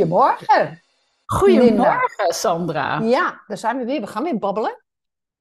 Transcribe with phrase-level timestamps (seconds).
[0.00, 0.82] Goedemorgen.
[1.26, 3.00] Goedemorgen, Sandra.
[3.00, 4.00] Ja, daar zijn we weer.
[4.00, 4.84] We gaan weer babbelen.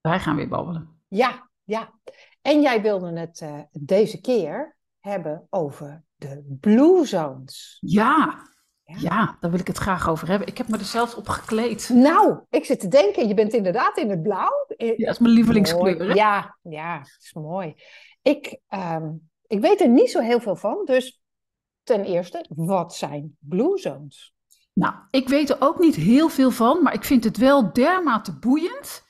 [0.02, 1.02] Wij gaan weer babbelen.
[1.08, 1.94] Ja, ja.
[2.42, 7.78] En jij wilde het uh, deze keer hebben over de Blue Zones.
[7.82, 8.48] Ja,
[8.84, 10.48] ja, ja, daar wil ik het graag over hebben.
[10.48, 11.90] Ik heb me er zelfs op gekleed.
[11.94, 14.66] Nou, ik zit te denken, je bent inderdaad in het blauw.
[14.78, 16.16] Ja, dat is mijn lievelingskleur.
[16.16, 17.76] Ja, ja, dat is mooi.
[18.22, 21.22] Ik, um, ik weet er niet zo heel veel van, dus
[21.84, 24.34] ten eerste, wat zijn Blue Zones?
[24.80, 28.40] Nou, ik weet er ook niet heel veel van, maar ik vind het wel dermate
[28.40, 29.04] boeiend.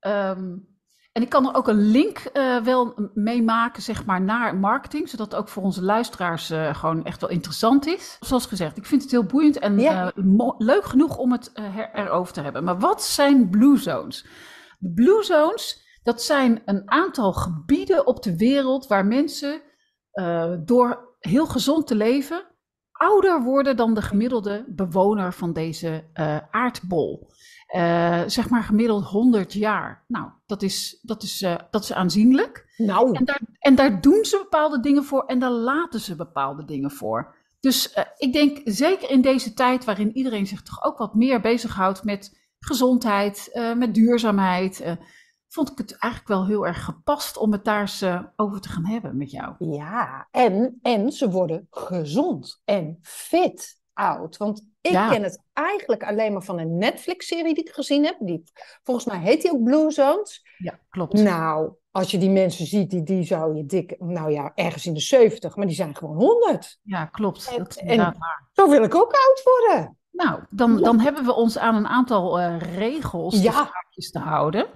[0.00, 0.70] Um,
[1.12, 5.08] en ik kan er ook een link uh, wel mee maken, zeg maar, naar marketing,
[5.08, 8.16] zodat het ook voor onze luisteraars uh, gewoon echt wel interessant is.
[8.20, 10.12] Zoals gezegd, ik vind het heel boeiend en ja.
[10.16, 11.52] uh, leuk genoeg om het
[11.94, 12.64] erover te hebben.
[12.64, 14.26] Maar wat zijn Blue Zones?
[14.78, 19.62] De Blue Zones, dat zijn een aantal gebieden op de wereld waar mensen
[20.64, 22.50] door heel gezond te leven
[23.02, 26.04] ouder worden dan de gemiddelde bewoner van deze
[26.50, 27.30] aardbol.
[27.76, 30.04] Uh, zeg maar gemiddeld 100 jaar.
[30.06, 32.66] Nou, dat is, dat is, uh, dat is aanzienlijk.
[32.76, 33.16] Nou.
[33.16, 36.90] En daar, en daar doen ze bepaalde dingen voor en daar laten ze bepaalde dingen
[36.90, 37.34] voor.
[37.60, 42.04] Dus ik denk zeker in deze tijd waarin iedereen zich toch ook wat meer bezighoudt
[42.04, 44.96] met gezondheid, met duurzaamheid,
[45.52, 48.04] vond ik het eigenlijk wel heel erg gepast om het daar eens
[48.36, 49.54] over te gaan hebben met jou.
[49.58, 54.36] Ja, en, en ze worden gezond en fit oud.
[54.36, 58.16] Want ik ken het eigenlijk alleen maar van een Netflix-serie die ik gezien heb.
[58.20, 58.42] Die,
[58.82, 60.42] volgens mij heet die ook Blue Zones.
[60.58, 61.12] Ja, klopt.
[61.12, 63.96] Nou, als je die mensen ziet, die, die zou je dik...
[63.98, 66.78] Nou ja, ergens in de 70, maar die zijn gewoon 100.
[66.82, 67.48] Ja, klopt.
[67.48, 68.16] En, dat is en
[68.52, 69.96] zo wil ik ook oud worden.
[70.10, 73.70] Nou, dan, dan hebben we ons aan een aantal uh, regels ja.
[74.10, 74.66] te houden.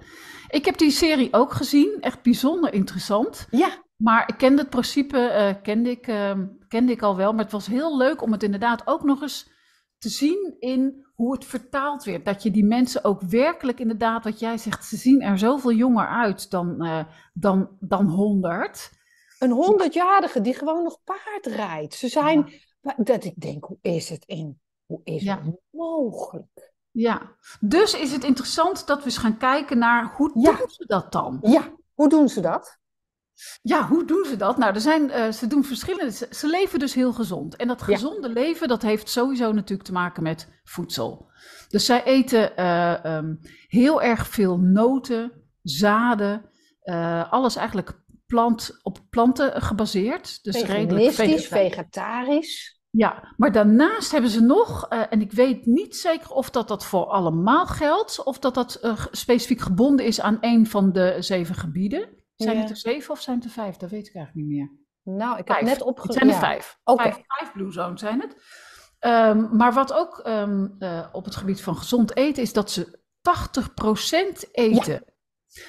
[0.47, 1.97] Ik heb die serie ook gezien.
[2.01, 3.47] Echt bijzonder interessant.
[3.51, 3.85] Ja.
[3.95, 7.33] Maar ik kende het principe, uh, kende, ik, uh, kende ik al wel.
[7.33, 9.49] Maar het was heel leuk om het inderdaad ook nog eens
[9.97, 12.25] te zien in hoe het vertaald werd.
[12.25, 16.07] Dat je die mensen ook werkelijk inderdaad, wat jij zegt, ze zien er zoveel jonger
[16.07, 18.91] uit dan, uh, dan, dan 100.
[19.39, 21.93] Een honderdjarige die gewoon nog paard rijdt.
[21.93, 22.95] Ze zijn, ja.
[22.97, 25.41] dat ik denk, hoe is het in, hoe is ja.
[25.43, 26.75] het mogelijk?
[26.91, 27.21] Ja,
[27.59, 30.51] dus is het interessant dat we eens gaan kijken naar hoe ja.
[30.51, 31.37] doen ze dat dan?
[31.41, 32.79] Ja, hoe doen ze dat?
[33.61, 34.57] Ja, hoe doen ze dat?
[34.57, 36.11] Nou, er zijn, uh, ze doen verschillende.
[36.11, 37.55] Ze, ze, leven dus heel gezond.
[37.55, 38.33] En dat gezonde ja.
[38.33, 41.31] leven, dat heeft sowieso natuurlijk te maken met voedsel.
[41.67, 45.31] Dus zij eten uh, um, heel erg veel noten,
[45.61, 46.49] zaden,
[46.83, 50.43] uh, alles eigenlijk plant, op planten gebaseerd.
[50.43, 51.47] Dus redelijk vegetarisch.
[51.47, 52.76] vegetarisch.
[52.97, 57.05] Ja, maar daarnaast hebben ze nog, en ik weet niet zeker of dat, dat voor
[57.05, 58.79] allemaal geldt, of dat dat
[59.11, 62.09] specifiek gebonden is aan een van de zeven gebieden.
[62.35, 62.61] Zijn ja.
[62.61, 63.75] het er zeven of zijn het er vijf?
[63.75, 64.71] Dat weet ik eigenlijk niet meer.
[65.15, 66.19] Nou, ik heb net opgezocht.
[66.19, 66.79] Het zijn er vijf.
[66.83, 67.11] Okay.
[67.11, 67.23] vijf.
[67.27, 68.35] Vijf Blue Zones zijn het.
[68.99, 72.99] Um, maar wat ook um, uh, op het gebied van gezond eten is dat ze
[74.47, 74.93] 80% eten.
[74.93, 75.15] Ja.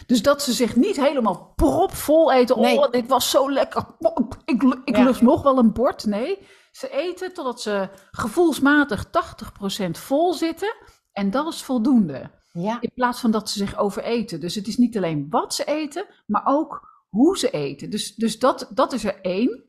[0.06, 2.56] Dus dat ze zich niet helemaal propvol eten.
[2.56, 3.84] Oh, dit was zo lekker.
[4.45, 5.05] Ik, ik ja.
[5.05, 6.05] lust nog wel een bord.
[6.05, 6.39] Nee,
[6.78, 10.75] ze eten totdat ze gevoelsmatig 80% vol zitten.
[11.12, 12.31] En dat is voldoende.
[12.53, 12.81] Ja.
[12.81, 14.41] In plaats van dat ze zich overeten.
[14.41, 17.91] Dus het is niet alleen wat ze eten, maar ook hoe ze eten.
[17.91, 19.66] Dus, dus dat, dat is er één.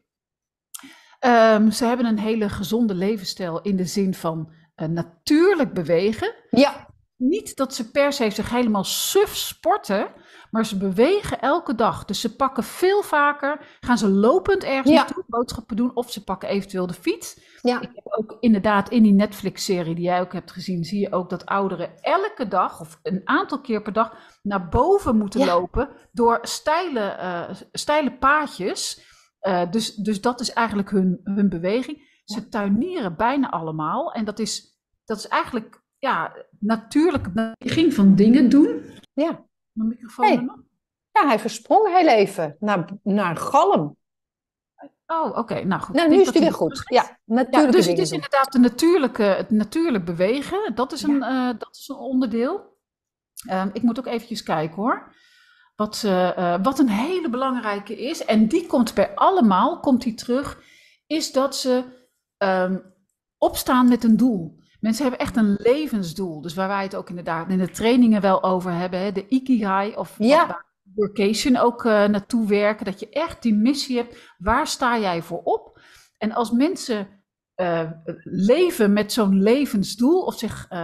[1.25, 6.33] Um, ze hebben een hele gezonde levensstijl in de zin van uh, natuurlijk bewegen.
[6.49, 6.87] Ja.
[7.15, 10.11] Niet dat ze per se zich helemaal suf sporten,
[10.51, 12.05] maar ze bewegen elke dag.
[12.05, 14.95] Dus ze pakken veel vaker, gaan ze lopend ergens ja.
[14.95, 17.47] naartoe boodschappen doen of ze pakken eventueel de fiets.
[17.61, 17.81] Ja.
[17.81, 21.29] Ik heb ook inderdaad in die Netflix-serie die jij ook hebt gezien, zie je ook
[21.29, 25.45] dat ouderen elke dag of een aantal keer per dag naar boven moeten ja.
[25.45, 29.07] lopen door steile, uh, steile paadjes.
[29.41, 32.21] Uh, dus, dus dat is eigenlijk hun, hun beweging.
[32.23, 38.49] Ze tuinieren bijna allemaal en dat is, dat is eigenlijk ja, natuurlijke beweging van dingen
[38.49, 38.83] doen.
[39.13, 39.47] Ja.
[39.79, 40.49] Mijn microfoon hey.
[41.11, 43.97] Ja, hij versprong heel even naar, naar galm.
[45.05, 45.39] Oh, oké.
[45.39, 45.63] Okay.
[45.63, 45.95] Nou goed.
[45.95, 46.81] Nou, nu is het weer goed.
[46.85, 50.75] Ja, natuurlijke ja, dus het is inderdaad de natuurlijke, het natuurlijk bewegen.
[50.75, 51.49] Dat is een, ja.
[51.49, 52.77] uh, dat is een onderdeel.
[53.49, 55.15] Uh, ik moet ook eventjes kijken hoor.
[55.75, 60.61] Wat, uh, wat een hele belangrijke is, en die komt bij allemaal, komt die terug,
[61.07, 61.83] is dat ze
[62.37, 62.93] um,
[63.37, 64.58] opstaan met een doel.
[64.79, 66.41] Mensen hebben echt een levensdoel.
[66.41, 69.95] Dus waar wij het ook inderdaad in de trainingen wel over hebben, hè, de ikigai
[69.95, 70.65] of ja.
[70.95, 72.85] workation ook uh, naartoe werken.
[72.85, 74.33] Dat je echt die missie hebt.
[74.37, 75.81] Waar sta jij voor op?
[76.17, 77.07] En als mensen
[77.55, 77.91] uh,
[78.23, 80.77] leven met zo'n levensdoel, of zich, uh,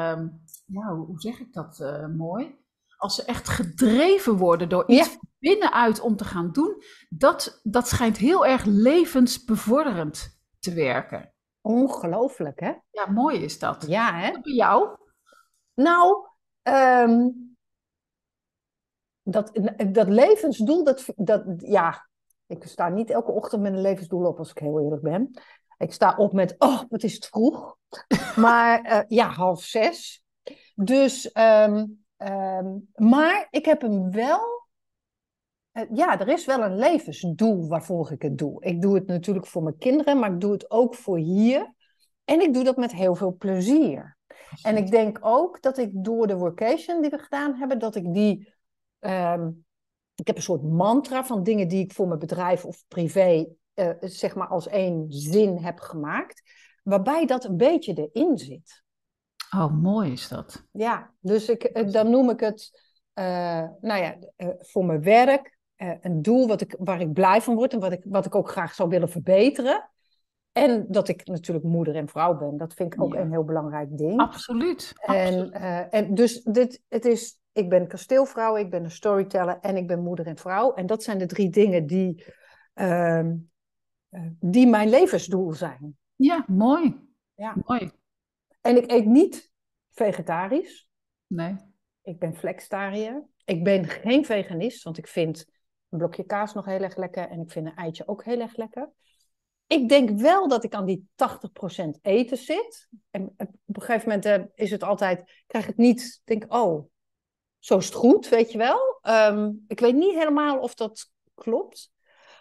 [0.65, 2.55] ja, hoe zeg ik dat uh, mooi?
[2.97, 5.19] Als ze echt gedreven worden door iets ja.
[5.39, 11.34] binnenuit om te gaan doen, dat, dat schijnt heel erg levensbevorderend te werken.
[11.65, 12.73] Ongelooflijk, hè?
[12.91, 13.85] Ja, mooi is dat.
[13.87, 14.31] Ja, hè?
[14.31, 14.97] Bij jou?
[15.73, 16.27] Nou,
[16.61, 17.29] ehm,
[19.21, 19.59] dat,
[19.91, 22.07] dat levensdoel, dat, dat, ja,
[22.45, 25.41] ik sta niet elke ochtend met een levensdoel op, als ik heel eerlijk ben.
[25.77, 27.77] Ik sta op met, oh, wat is het vroeg.
[28.35, 30.23] maar uh, ja, half zes.
[30.75, 34.54] Dus, um, um, maar ik heb hem wel
[35.93, 38.63] ja, er is wel een levensdoel waarvoor ik het doe.
[38.63, 41.73] Ik doe het natuurlijk voor mijn kinderen, maar ik doe het ook voor hier.
[42.23, 44.17] En ik doe dat met heel veel plezier.
[44.61, 48.13] En ik denk ook dat ik door de workation die we gedaan hebben, dat ik
[48.13, 48.53] die.
[48.99, 49.65] Um,
[50.15, 53.89] ik heb een soort mantra van dingen die ik voor mijn bedrijf of privé, uh,
[53.99, 56.41] zeg maar, als één zin heb gemaakt.
[56.83, 58.83] Waarbij dat een beetje erin zit.
[59.55, 60.65] Oh, mooi is dat.
[60.71, 62.81] Ja, dus ik, dan noem ik het,
[63.13, 63.25] uh,
[63.81, 67.73] nou ja, uh, voor mijn werk, een doel wat ik, waar ik blij van word
[67.73, 69.89] en wat ik, wat ik ook graag zou willen verbeteren.
[70.51, 72.57] En dat ik natuurlijk moeder en vrouw ben.
[72.57, 73.19] Dat vind ik ook ja.
[73.19, 74.19] een heel belangrijk ding.
[74.19, 74.93] Absoluut.
[74.95, 79.77] En, uh, en dus dit, het is, ik ben kasteelvrouw, ik ben een storyteller en
[79.77, 80.73] ik ben moeder en vrouw.
[80.73, 82.25] En dat zijn de drie dingen die,
[82.75, 85.97] uh, uh, die mijn levensdoel zijn.
[86.15, 86.95] Ja, mooi.
[87.33, 87.55] Ja.
[87.65, 87.91] Mooi.
[88.61, 89.51] En ik eet niet
[89.91, 90.87] vegetarisch.
[91.27, 91.55] Nee.
[92.01, 93.23] Ik ben flexitariër.
[93.45, 95.53] Ik ben geen veganist, want ik vind
[95.95, 98.55] een blokje kaas nog heel erg lekker en ik vind een eitje ook heel erg
[98.55, 98.91] lekker
[99.67, 102.87] ik denk wel dat ik aan die 80% eten zit.
[103.11, 103.33] En
[103.65, 106.89] op een gegeven moment uh, is het altijd, krijg het niet, denk oh,
[107.59, 108.99] zo is het goed, weet je wel.
[109.03, 111.91] Um, ik weet niet helemaal of dat klopt.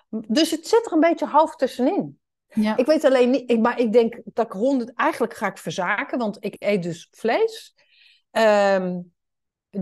[0.08, 2.18] Dus het zit er een beetje half tussenin.
[2.46, 2.76] Ja.
[2.76, 6.18] Ik weet alleen niet, ik, maar ik denk dat ik honderd, eigenlijk ga ik verzaken,
[6.18, 7.74] want ik eet dus vlees.
[8.30, 9.13] Um,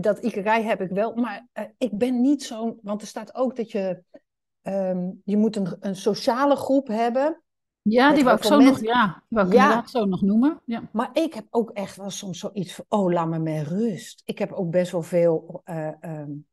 [0.01, 3.55] dat ikerij heb ik wel, maar uh, ik ben niet zo'n, want er staat ook
[3.55, 4.03] dat je
[4.63, 7.41] Um, je moet een, een, sociale groep hebben.
[7.81, 9.87] Ja, die wou ik zo nog, ja, die wou ik ja.
[9.87, 10.61] zo nog noemen.
[10.65, 10.89] Ja.
[10.91, 14.21] Maar ik heb ook echt wel soms zoiets van, oh, laat me met rust.
[14.25, 16.45] Ik heb ook best wel veel uh, um,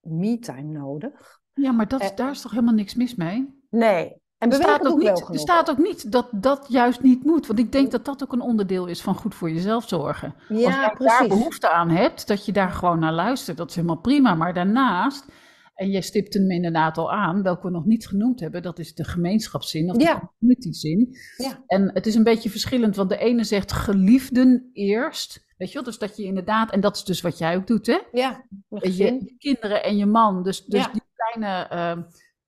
[0.00, 1.40] me-time nodig.
[1.54, 3.60] Ja, maar dat, uh, daar is toch helemaal niks mis mee?
[3.70, 4.16] Nee.
[4.38, 7.46] En er staat, ook niet, er staat ook niet dat dat juist niet moet.
[7.46, 10.34] Want ik denk dat dat ook een onderdeel is van goed voor jezelf zorgen.
[10.48, 11.18] Ja, Als je precies.
[11.18, 14.34] daar behoefte aan hebt, dat je daar gewoon naar luistert, dat is helemaal prima.
[14.34, 15.26] Maar daarnaast
[15.76, 18.62] en je stipt hem inderdaad al aan, welke we nog niet genoemd hebben.
[18.62, 20.14] Dat is de gemeenschapszin of ja.
[20.14, 21.16] de communityzin.
[21.36, 21.62] Ja.
[21.66, 25.44] En het is een beetje verschillend, want de ene zegt geliefden eerst.
[25.56, 27.86] Weet je wel, dus dat je inderdaad, en dat is dus wat jij ook doet,
[27.86, 27.98] hè?
[28.12, 30.42] Ja, je, je kinderen en je man.
[30.42, 30.90] Dus, dus Ja.
[30.92, 32.02] die kleine uh,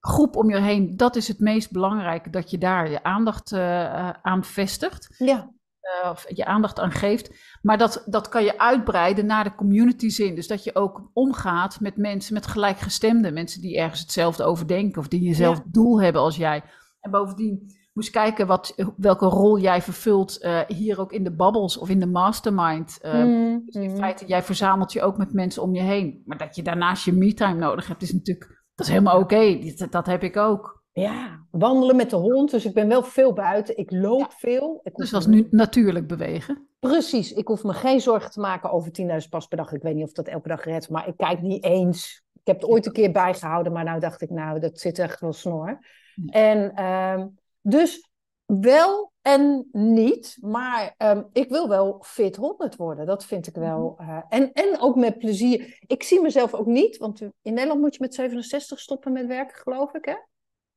[0.09, 4.11] groep om je heen, dat is het meest belangrijke, dat je daar je aandacht uh,
[4.11, 5.15] aan vestigt.
[5.19, 5.57] Ja.
[6.05, 7.31] Uh, of je aandacht aan geeft.
[7.63, 10.35] Maar dat, dat kan je uitbreiden naar de community zin.
[10.35, 13.35] Dus dat je ook omgaat met mensen, met gelijkgestemden.
[13.35, 15.71] Mensen die ergens hetzelfde over denken of die hetzelfde Ja.
[15.73, 16.63] doel hebben als jij.
[17.01, 21.79] En bovendien moest kijken wat, welke rol jij vervult uh, hier ook in de bubbles
[21.79, 22.99] of in de mastermind.
[23.03, 23.97] Uh, Mm, dus in mm.
[23.97, 26.23] feite, jij verzamelt je ook met mensen om je heen.
[26.25, 29.59] Maar dat je daarnaast je me-time nodig hebt, is natuurlijk, dat is helemaal oké.
[29.77, 30.83] Dat, dat heb ik ook.
[30.93, 32.51] Ja, wandelen met de hond.
[32.51, 33.77] Dus ik ben wel veel buiten.
[33.77, 34.81] Ik loop veel.
[34.85, 36.69] Ik Dus hoef dat is me- nu natuurlijk bewegen.
[36.79, 37.33] Precies.
[37.33, 39.73] Ik hoef me geen zorgen te maken over 10.000 pas per dag.
[39.73, 42.25] Ik weet niet of dat elke dag redt, maar ik kijk niet eens.
[42.35, 45.21] Ik heb het ooit een keer bijgehouden, maar nou dacht ik, nou, dat zit echt
[45.21, 45.79] wel snor.
[46.15, 46.33] Ja.
[46.33, 47.27] En ehm,
[47.61, 48.08] dus
[48.49, 53.07] wel en niet, maar ehm, ik wil wel fit 100 worden.
[53.07, 53.95] Dat vind ik wel.
[53.99, 54.11] Mhm.
[54.11, 55.79] eh, en, en ook met plezier.
[55.87, 59.57] Ik zie mezelf ook niet, want in Nederland moet je met 67 stoppen met werken,
[59.57, 60.15] geloof ik, hè?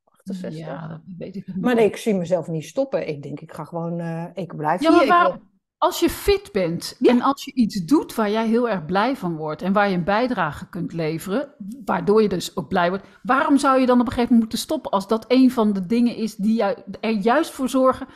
[0.06, 0.60] 68.
[0.60, 1.62] Ja, dat weet ik niet.
[1.62, 3.08] Maar nee, ik zie mezelf niet stoppen.
[3.08, 5.08] Ik denk, ik ga gewoon, eh, ik blijf Ja, hier.
[5.08, 5.51] maar waarom-
[5.82, 7.12] als je fit bent Ja.
[7.12, 9.96] en als je iets doet waar jij heel erg blij van wordt en waar je
[9.96, 11.54] een bijdrage kunt leveren,
[11.86, 14.60] waardoor je dus ook blij wordt, waarom zou je dan op een gegeven moment moeten
[14.68, 16.64] stoppen als dat een van de dingen is die
[17.00, 18.08] er juist voor zorgen,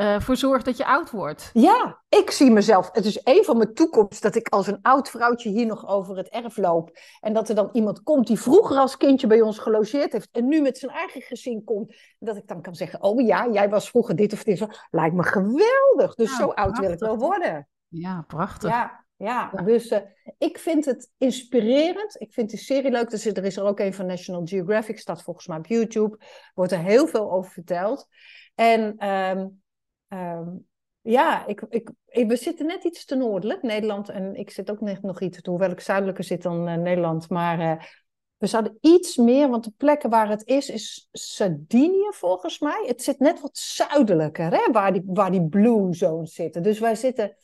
[0.00, 1.50] eh, voor zorgt dat je oud wordt?
[1.52, 2.88] Ja, ik zie mezelf.
[2.92, 6.16] Het is een van mijn toekomst dat ik als een oud vrouwtje hier nog over
[6.16, 6.98] het erf loop.
[7.20, 10.28] En dat er dan iemand komt die vroeger als kindje bij ons gelogeerd heeft.
[10.32, 11.94] En nu met zijn eigen gezin komt.
[12.18, 14.66] Dat ik dan kan zeggen: Oh ja, jij was vroeger dit of dit.
[14.90, 16.14] Lijkt me geweldig.
[16.14, 17.68] Dus Ja, zo oud wil ik wel worden.
[17.88, 18.70] Ja, prachtig.
[18.70, 19.50] Ja, ja.
[19.50, 20.00] Dus eh,
[20.38, 22.20] ik vind het inspirerend.
[22.20, 23.10] Ik vind die serie leuk.
[23.10, 26.18] Dus er is er ook een van National Geographic, staat volgens mij op YouTube.
[26.54, 28.08] Wordt er heel veel over verteld.
[28.54, 29.46] En ehm,
[30.10, 30.48] ehm,
[31.00, 34.08] ja, ik, ik, ik- we zitten net iets te noordelijk, Nederland.
[34.08, 37.28] En ik zit ook net nog iets, hoewel ik zuidelijker zit dan eh, Nederland.
[37.28, 37.84] Maar eh,
[38.36, 42.84] we zouden iets meer, want de plekken waar het is, is Sardinië volgens mij.
[42.86, 46.62] Het zit net wat zuidelijker, hè, waar die, waar die blue zones zitten.
[46.62, 47.36] Dus wij zitten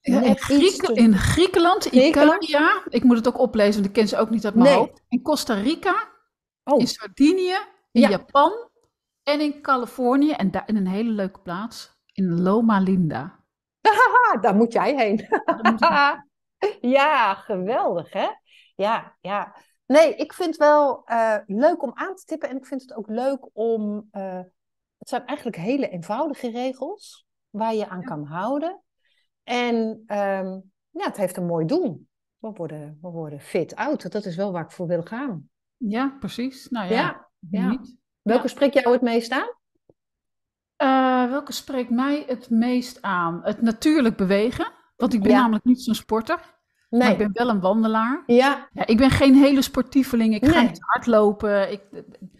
[0.00, 2.42] Ja, in, net iets Griek- te- in Griekenland, Griekenland?
[2.44, 4.76] Italia, ik moet het ook oplezen, want ik ken ze ook niet uit mijn Nee.
[4.78, 5.02] hoofd.
[5.08, 6.08] In Costa Rica,
[6.64, 7.56] Oh, in Sardinië,
[7.92, 8.08] in Ja.
[8.08, 8.67] Japan
[9.28, 13.44] En in Californië, en daar in een hele leuke plaats, in Loma Linda.
[14.40, 15.26] Daar moet jij heen.
[16.96, 18.28] ja, geweldig hè?
[18.74, 19.56] Ja, ja.
[19.86, 22.94] Nee, ik vind het wel uh, leuk om aan te tippen en ik vind het
[22.94, 24.08] ook leuk om.
[24.12, 24.40] Uh,
[24.98, 28.82] het zijn eigenlijk hele eenvoudige regels waar je aan kan houden.
[29.42, 29.74] En
[30.06, 32.06] um, ja, het heeft een mooi doel.
[32.38, 34.12] We worden, we worden fit oud.
[34.12, 35.50] Dat is wel waar ik voor wil gaan.
[35.76, 36.68] Ja, precies.
[36.68, 37.80] Nou ja, ja, ja.
[38.28, 39.56] Welke spreekt jou het meest aan?
[40.82, 43.40] Uh, welke spreekt mij het meest aan?
[43.42, 44.72] Het natuurlijk bewegen.
[44.96, 46.40] Want ik ben namelijk niet zo'n sporter.
[46.90, 47.00] Nee.
[47.00, 48.22] Maar ik ben wel een wandelaar.
[48.26, 48.68] Ja.
[48.72, 50.34] ja ik ben geen hele sportieveling.
[50.34, 51.72] Ik ga niet hardlopen.
[51.72, 51.82] Ik,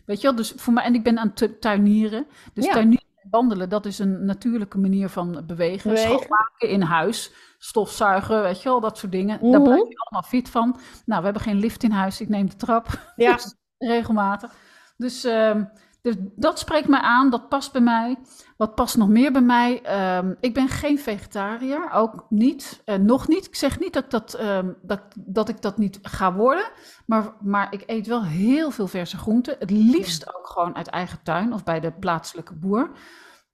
[0.06, 2.26] weet je wel, dus voor mij, en ik ben aan het tuinieren.
[2.52, 2.72] Dus ja.
[2.72, 5.90] tuinieren en wandelen, dat is een natuurlijke manier van bewegen.
[5.90, 6.18] bewegen.
[6.18, 9.50] Schoonmaken in huis, stofzuigen, weet je wel, dat soort dingen.
[9.50, 10.78] Daar blijf je allemaal fit van.
[11.04, 12.20] Nou, we hebben geen lift in huis.
[12.20, 13.12] Ik neem de trap.
[13.16, 13.32] Ja.
[13.36, 14.54] Dus regelmatig.
[14.98, 15.24] Dus...
[15.24, 15.56] Uh,
[16.02, 18.16] dus dat spreekt mij aan, dat past bij mij.
[18.56, 19.82] Wat past nog meer bij mij?
[20.18, 23.46] Um, ik ben geen vegetariër, ook niet, uh, nog niet.
[23.46, 26.70] Ik zeg niet dat, dat, um, dat, dat ik dat niet ga worden,
[27.06, 29.56] maar, maar ik eet wel heel veel verse groenten.
[29.58, 32.90] Het liefst ook gewoon uit eigen tuin of bij de plaatselijke boer.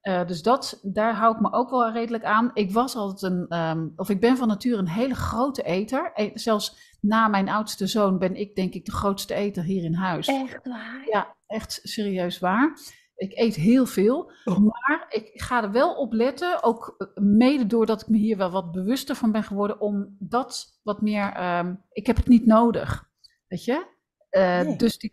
[0.08, 2.50] Uh, dus dat, daar hou ik me ook wel redelijk aan.
[2.54, 6.10] Ik was altijd een, um, of ik ben van nature een hele grote eter.
[6.14, 9.94] E zelfs na mijn oudste zoon ben ik denk ik de grootste eter hier in
[9.94, 10.26] huis.
[10.26, 11.02] Echt waar?
[11.06, 12.78] Ja, echt serieus waar.
[13.16, 14.58] Ik eet heel veel, oh.
[14.58, 18.50] maar ik ga er wel op letten, ook eh, mede doordat ik me hier wel
[18.50, 23.10] wat bewuster van ben geworden, om dat wat meer, um, ik heb het niet nodig,
[23.46, 23.92] weet je.
[24.30, 24.76] Uh, nee.
[24.76, 25.12] Dus die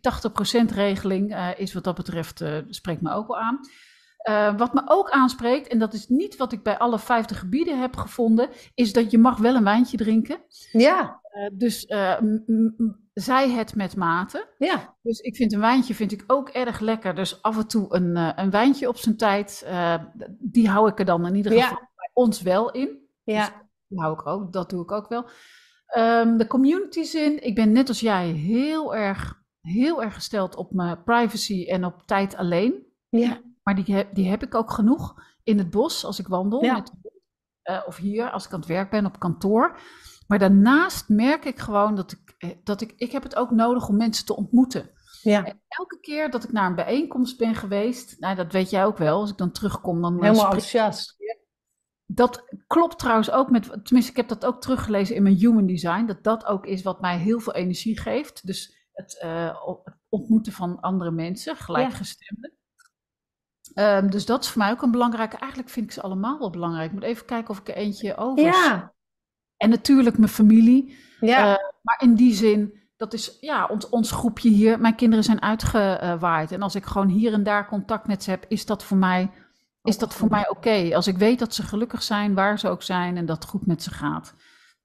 [0.72, 3.60] 80% regeling uh, is wat dat betreft, uh, spreekt me ook wel aan.
[4.30, 7.80] Uh, wat me ook aanspreekt, en dat is niet wat ik bij alle 50 gebieden
[7.80, 10.42] heb gevonden, is dat je mag wel een wijntje drinken.
[10.72, 11.22] Ja.
[11.32, 12.18] Uh, dus uh,
[13.14, 14.48] zij het met mate.
[14.58, 14.96] Ja.
[15.02, 17.16] Dus ik vind een wijntje vind ik ook erg lekker.
[17.16, 19.68] Dus af en toe een, een wijntje op zijn tijd,
[20.40, 21.90] die hou ik er dan in ieder geval ja.
[21.96, 23.00] bij ons wel in.
[23.24, 23.46] Ja.
[23.46, 23.54] Dus
[23.88, 25.30] die hou ik ook, dat doe ik ook wel.
[25.98, 30.74] Um, de community zin, ik ben net als jij heel erg, heel erg gesteld op
[30.74, 32.86] mijn privacy en op tijd alleen.
[33.10, 33.42] Ja.
[33.64, 36.64] Maar die heb, die heb ik ook genoeg in het bos als ik wandel.
[36.64, 36.74] Ja.
[36.74, 36.92] Met,
[37.64, 39.80] uh, of hier als ik aan het werk ben op kantoor.
[40.28, 43.98] Maar daarnaast merk ik gewoon dat ik, dat ik, ik heb het ook nodig om
[43.98, 44.90] mensen te ontmoeten.
[45.22, 45.46] Ja.
[45.46, 48.98] En elke keer dat ik naar een bijeenkomst ben geweest, nou dat weet jij ook
[48.98, 51.20] wel, als ik dan terugkom, dan helemaal enthousiast.
[52.06, 56.06] Dat klopt trouwens ook met, tenminste ik heb dat ook teruggelezen in mijn human design,
[56.06, 58.48] dat dat ook is wat mij heel veel energie geeft.
[58.48, 62.54] Dus het, uh, het ontmoeten van andere mensen, gelijkgestemden.
[63.76, 65.38] Um, dus dat is voor mij ook een belangrijke.
[65.38, 66.88] Eigenlijk vind ik ze allemaal wel belangrijk.
[66.88, 68.44] Ik moet even kijken of ik er eentje over.
[68.44, 68.94] Ja.
[69.58, 70.98] En natuurlijk mijn familie.
[71.20, 71.52] Ja.
[71.52, 74.80] Uh, maar in die zin, dat is ja, ons, ons groepje hier.
[74.80, 76.52] Mijn kinderen zijn uitgewaaid.
[76.52, 79.32] En als ik gewoon hier en daar contact met ze heb, is dat voor mij,
[79.84, 80.58] is dat voor mij oké.
[80.58, 80.94] Okay.
[80.94, 83.66] Als ik weet dat ze gelukkig zijn, waar ze ook zijn en dat het goed
[83.66, 84.36] met ze gaat,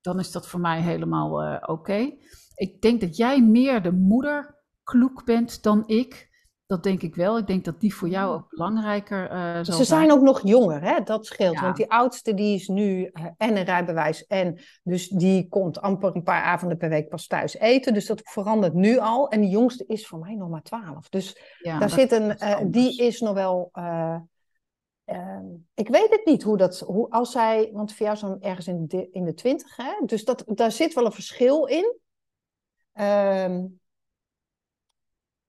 [0.00, 1.70] dan is dat voor mij helemaal uh, oké.
[1.70, 2.18] Okay.
[2.54, 6.34] Ik denk dat jij meer de moederkloek bent dan ik.
[6.66, 7.38] Dat denk ik wel.
[7.38, 10.82] Ik denk dat die voor jou ook belangrijker uh, zal Ze zijn ook nog jonger,
[10.82, 11.00] hè?
[11.00, 11.54] dat scheelt.
[11.54, 11.60] Ja.
[11.60, 16.16] Want die oudste die is nu uh, en een rijbewijs en dus die komt amper
[16.16, 17.94] een paar avonden per week pas thuis eten.
[17.94, 19.28] Dus dat verandert nu al.
[19.28, 21.08] En de jongste is voor mij nog maar twaalf.
[21.08, 23.70] Dus ja, daar zit een, uh, die is nog wel...
[25.74, 28.84] ik weet het niet hoe dat, hoe, als zij, want voor jou zo'n ergens in
[28.86, 29.92] de, in de twintig, hè?
[30.06, 31.98] dus dat, daar zit wel een verschil in.
[33.00, 33.80] Um,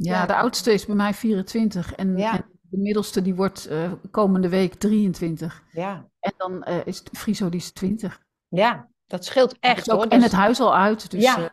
[0.05, 2.33] ja, de oudste is bij mij 24 en, ja.
[2.33, 5.63] en de middelste die wordt uh, komende week 23.
[5.71, 6.09] Ja.
[6.19, 8.21] En dan uh, is Friso die is 20.
[8.47, 10.11] Ja, dat scheelt echt dus ook, hoor.
[10.11, 11.11] En het huis al uit.
[11.11, 11.39] Dus, ja.
[11.39, 11.45] Uh,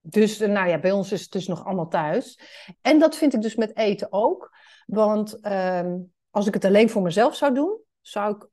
[0.00, 2.40] dus nou ja, bij ons is het dus nog allemaal thuis.
[2.80, 4.50] En dat vind ik dus met eten ook.
[4.86, 8.48] Want um, als ik het alleen voor mezelf zou doen, zou ik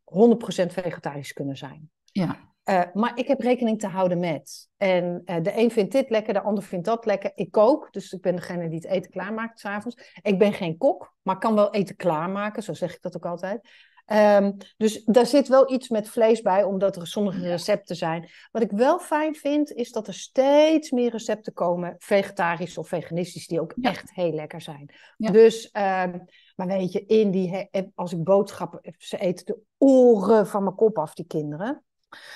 [0.69, 1.89] 100% vegetarisch kunnen zijn.
[2.03, 2.52] Ja.
[2.69, 4.69] Uh, maar ik heb rekening te houden met.
[4.77, 7.31] En uh, de een vindt dit lekker, de ander vindt dat lekker.
[7.35, 10.11] Ik kook, dus ik ben degene die het eten klaarmaakt s'avonds.
[10.21, 13.69] Ik ben geen kok, maar kan wel eten klaarmaken, zo zeg ik dat ook altijd.
[14.11, 18.29] Um, dus daar zit wel iets met vlees bij, omdat er sommige recepten zijn.
[18.51, 23.47] Wat ik wel fijn vind, is dat er steeds meer recepten komen, vegetarisch of veganistisch,
[23.47, 23.89] die ook ja.
[23.89, 24.93] echt heel lekker zijn.
[25.17, 25.31] Ja.
[25.31, 26.23] Dus, um,
[26.55, 30.97] maar weet je, in die, als ik boodschappen, ze eten de oren van mijn kop
[30.97, 31.83] af, die kinderen.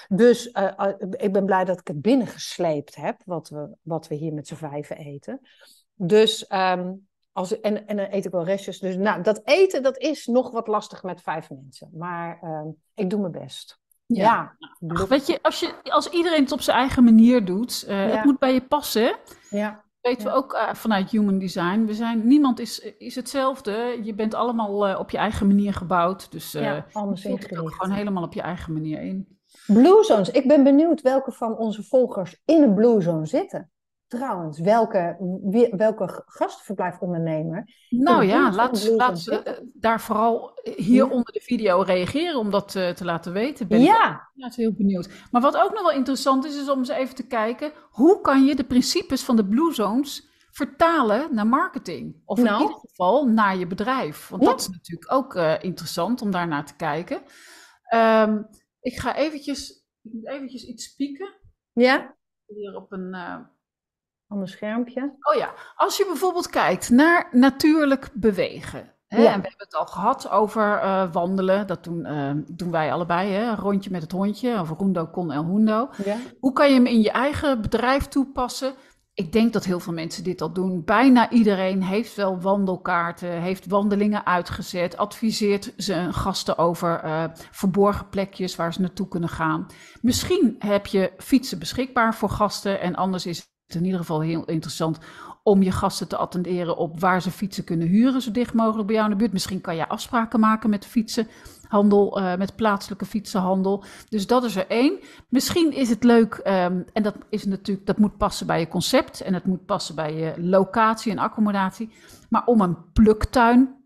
[0.07, 4.33] Dus uh, ik ben blij dat ik het binnengesleept heb, wat we, wat we hier
[4.33, 5.39] met z'n vijven eten.
[5.93, 8.79] Dus, um, als, en, en dan eet ik wel restjes.
[8.79, 11.89] Dus nou, dat eten, dat is nog wat lastig met vijf mensen.
[11.93, 13.79] Maar um, ik doe mijn best.
[14.05, 14.23] Ja.
[14.23, 14.55] ja.
[14.87, 18.15] Ach, weet je als, je, als iedereen het op zijn eigen manier doet, uh, ja.
[18.15, 19.17] het moet bij je passen.
[19.49, 19.83] Ja.
[20.01, 21.85] weten we ook uh, vanuit Human Design.
[21.85, 23.99] We zijn, niemand is, is hetzelfde.
[24.03, 26.31] Je bent allemaal uh, op je eigen manier gebouwd.
[26.31, 29.36] Dus ja, anders je het ook gewoon helemaal op je eigen manier in.
[29.67, 30.29] Blue Zones.
[30.29, 33.71] Ik ben benieuwd welke van onze volgers in een Blue Zone zitten.
[34.07, 35.17] Trouwens, welke,
[35.71, 37.73] welke gastverblijfondernemer?
[37.89, 42.71] Nou ja, laat, laat ze eh, daar vooral hier onder de video reageren om dat
[42.71, 43.67] te, te laten weten.
[43.67, 44.29] Ben ja.
[44.35, 45.09] Ik heel benieuwd.
[45.31, 48.45] Maar wat ook nog wel interessant is, is om eens even te kijken, hoe kan
[48.45, 52.21] je de principes van de Blue Zones vertalen naar marketing?
[52.25, 52.61] Of in nou.
[52.61, 54.27] ieder geval naar je bedrijf.
[54.29, 57.21] Want dat is natuurlijk ook uh, interessant om daar naar te kijken.
[57.93, 58.47] Um,
[58.87, 59.85] ik ga eventjes,
[60.23, 61.33] eventjes iets spieken.
[61.73, 62.15] Ja.
[62.45, 63.13] Hier op een...
[63.13, 63.39] Uh,
[64.27, 65.17] Ander schermpje.
[65.19, 68.93] Oh ja, als je bijvoorbeeld kijkt naar natuurlijk bewegen.
[69.07, 69.33] Hè, ja.
[69.33, 71.67] En we hebben het al gehad over uh, wandelen.
[71.67, 73.49] Dat doen, uh, doen wij allebei, hè?
[73.49, 74.59] een rondje met het hondje.
[74.59, 75.89] Of Rundo con el Hundo.
[76.05, 76.17] Ja.
[76.39, 78.73] Hoe kan je hem in je eigen bedrijf toepassen?
[79.17, 80.83] Ik denk dat heel veel mensen dit al doen.
[80.83, 88.55] Bijna iedereen heeft wel wandelkaarten, heeft wandelingen uitgezet, adviseert zijn gasten over uh, verborgen plekjes
[88.55, 89.65] waar ze naartoe kunnen gaan.
[90.01, 94.45] Misschien heb je fietsen beschikbaar voor gasten en anders is het in ieder geval heel
[94.45, 94.99] interessant
[95.47, 98.95] om je gasten te attenderen op waar ze fietsen kunnen huren, zo dicht mogelijk bij
[98.95, 99.33] jou in de buurt.
[99.33, 103.83] Misschien kan je afspraken maken met fietsenhandel, uh, met plaatselijke fietsenhandel.
[104.09, 104.99] Dus dat is er één.
[105.29, 109.21] Misschien is het leuk, um, en dat is natuurlijk, dat moet passen bij je concept
[109.21, 111.89] en het moet passen bij je locatie en accommodatie.
[112.29, 113.77] Maar om een pluktuin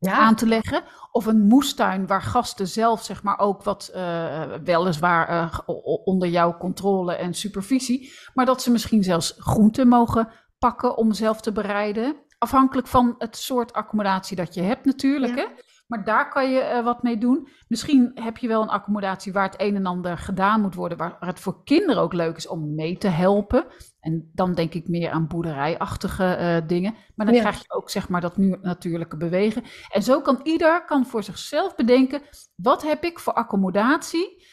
[0.00, 0.12] ja.
[0.12, 0.82] aan te leggen.
[1.10, 5.58] Of een moestuin waar gasten zelf zeg maar ook wat uh, weliswaar uh,
[6.04, 8.12] onder jouw controle en supervisie.
[8.34, 12.16] Maar dat ze misschien zelfs groenten mogen pakken om zelf te bereiden.
[12.38, 15.36] Afhankelijk van het soort accommodatie dat je hebt natuurlijk.
[15.36, 15.46] Hè?
[15.86, 17.48] Maar daar kan je uh, wat mee doen.
[17.68, 20.98] Misschien heb je wel een accommodatie waar het een en ander gedaan moet worden.
[20.98, 23.66] Waar, waar het voor kinderen ook leuk is om mee te helpen.
[24.00, 26.94] En dan denk ik meer aan boerderijachtige uh, dingen.
[27.14, 27.40] Maar dan ja.
[27.40, 29.62] krijg je ook zeg maar dat nu natuurlijke bewegen.
[29.88, 32.22] En zo kan ieder kan voor zichzelf bedenken.
[32.56, 34.44] Wat heb ik voor accommodatie?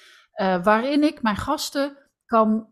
[0.41, 2.67] Uh, waarin ik mijn gasten kan,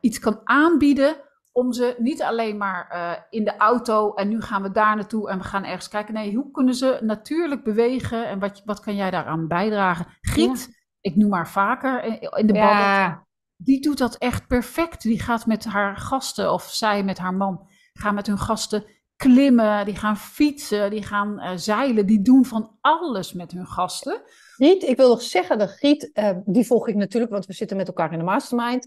[0.00, 1.16] iets kan aanbieden
[1.52, 5.30] om ze niet alleen maar uh, in de auto en nu gaan we daar naartoe
[5.30, 6.14] en we gaan ergens kijken.
[6.14, 10.06] Nee, hoe kunnen ze natuurlijk bewegen en wat, wat kan jij daaraan bijdragen?
[10.20, 10.74] Giet, ja.
[11.00, 12.04] ik noem maar vaker
[12.38, 13.26] in de ja.
[13.56, 15.02] Die doet dat echt perfect.
[15.02, 18.84] Die gaat met haar gasten, of zij met haar man, gaan met hun gasten
[19.16, 22.06] klimmen, die gaan fietsen, die gaan uh, zeilen.
[22.06, 24.22] Die doen van alles met hun gasten.
[24.54, 27.76] Griet, ik wil nog zeggen, dat Griet, uh, die volg ik natuurlijk, want we zitten
[27.76, 28.86] met elkaar in de mastermind.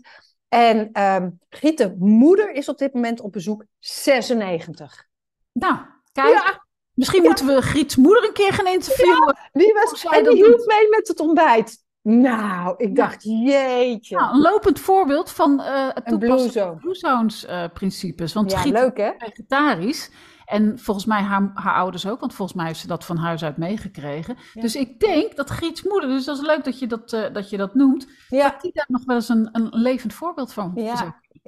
[0.49, 1.39] En um,
[1.75, 5.07] de moeder, is op dit moment op bezoek 96.
[5.51, 5.77] Nou,
[6.11, 6.33] kijk.
[6.33, 6.63] Ja.
[6.93, 7.27] Misschien ja.
[7.27, 9.35] moeten we Griet's moeder een keer gaan interviewen.
[9.35, 11.83] Ja, die was, en die mee met het ontbijt.
[12.01, 14.15] Nou, ik dacht, jeetje.
[14.15, 18.33] Nou, een lopend voorbeeld van uh, het toepassen van Blue Zones uh, principes.
[18.33, 19.09] Want ja, Griet leuk, hè?
[19.09, 20.09] is vegetarisch.
[20.45, 23.43] En volgens mij haar, haar, ouders ook, want volgens mij heeft ze dat van huis
[23.43, 24.37] uit meegekregen.
[24.53, 24.61] Ja.
[24.61, 27.49] Dus ik denk dat Griets moeder, dus dat is leuk dat je dat, uh, dat,
[27.49, 28.49] je dat noemt, ja.
[28.49, 30.93] dat die daar nog wel eens een, een levend voorbeeld van ja.
[30.93, 31.01] Is.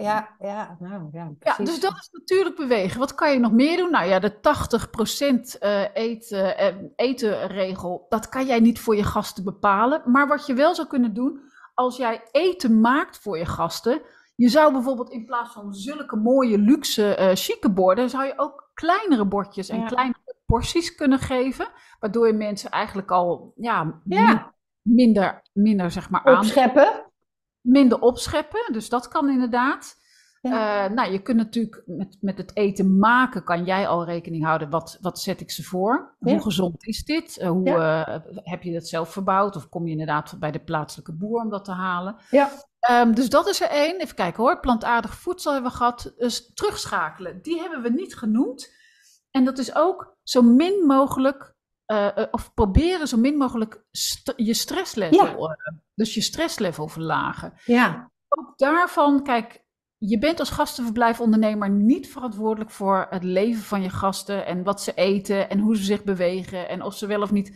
[0.03, 1.31] Ja, ja, nou ja.
[1.39, 1.57] Precies.
[1.57, 2.99] Ja, dus dat is natuurlijk bewegen.
[2.99, 3.91] Wat kan je nog meer doen?
[3.91, 9.43] Nou ja, de 80% uh, eten, uh, etenregel, dat kan jij niet voor je gasten
[9.43, 10.01] bepalen.
[10.05, 11.39] Maar wat je wel zou kunnen doen,
[11.73, 14.01] als jij eten maakt voor je gasten,
[14.35, 18.66] je zou bijvoorbeeld in plaats van zulke mooie luxe uh, chique borden, zou je ook
[18.77, 19.85] kleinere bordjes en ja.
[19.85, 21.67] kleinere porties kunnen geven.
[21.99, 24.53] Waardoor je mensen eigenlijk al ja, ja.
[24.81, 26.87] minder, minder zeg maar opscheppen.
[26.87, 27.11] Aan,
[27.61, 29.95] minder opscheppen, dus dat kan inderdaad.
[30.49, 30.89] Ja.
[30.89, 34.69] Uh, nou, je kunt natuurlijk met, met het eten maken, kan jij al rekening houden.
[34.69, 36.15] Wat, wat zet ik ze voor?
[36.19, 36.31] Ja.
[36.31, 37.39] Hoe gezond is dit?
[37.41, 39.55] Uh, hoe uh, heb je dat zelf verbouwd?
[39.55, 42.15] Of kom je inderdaad bij de plaatselijke boer om dat te halen?
[42.29, 42.51] Ja.
[42.91, 43.99] Um, dus dat is er één.
[43.99, 44.59] Even kijken hoor.
[44.59, 46.13] Plantaardig voedsel hebben we gehad.
[46.17, 47.41] Dus terugschakelen.
[47.41, 48.75] Die hebben we niet genoemd.
[49.31, 51.55] En dat is ook zo min mogelijk,
[51.91, 55.57] uh, of proberen zo min mogelijk st je stresslevel, ja.
[55.71, 57.53] uh, dus je stresslevel verlagen.
[57.65, 58.11] Ja.
[58.27, 59.63] Ook daarvan, kijk,
[59.97, 64.93] je bent als gastenverblijfondernemer niet verantwoordelijk voor het leven van je gasten en wat ze
[64.93, 67.49] eten en hoe ze zich bewegen en of ze wel of niet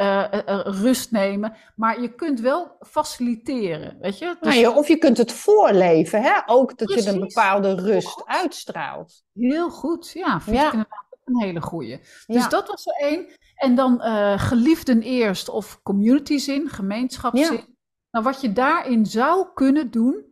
[0.00, 1.56] uh, uh, rust nemen.
[1.76, 4.36] Maar je kunt wel faciliteren, weet je?
[4.40, 4.66] Dus...
[4.66, 6.32] Of je kunt het voorleven, hè?
[6.46, 7.04] ook dat Precies.
[7.04, 9.24] je een bepaalde rust uitstraalt.
[9.32, 10.40] Heel goed, ja.
[10.40, 10.66] Vind ja.
[10.66, 11.98] ik inderdaad een hele goeie.
[12.26, 12.48] Dus ja.
[12.48, 13.26] dat was er één.
[13.54, 17.74] En dan uh, geliefden eerst of community-zin, gemeenschapszin.
[18.10, 20.25] Nou, wat je daarin zou kunnen doen,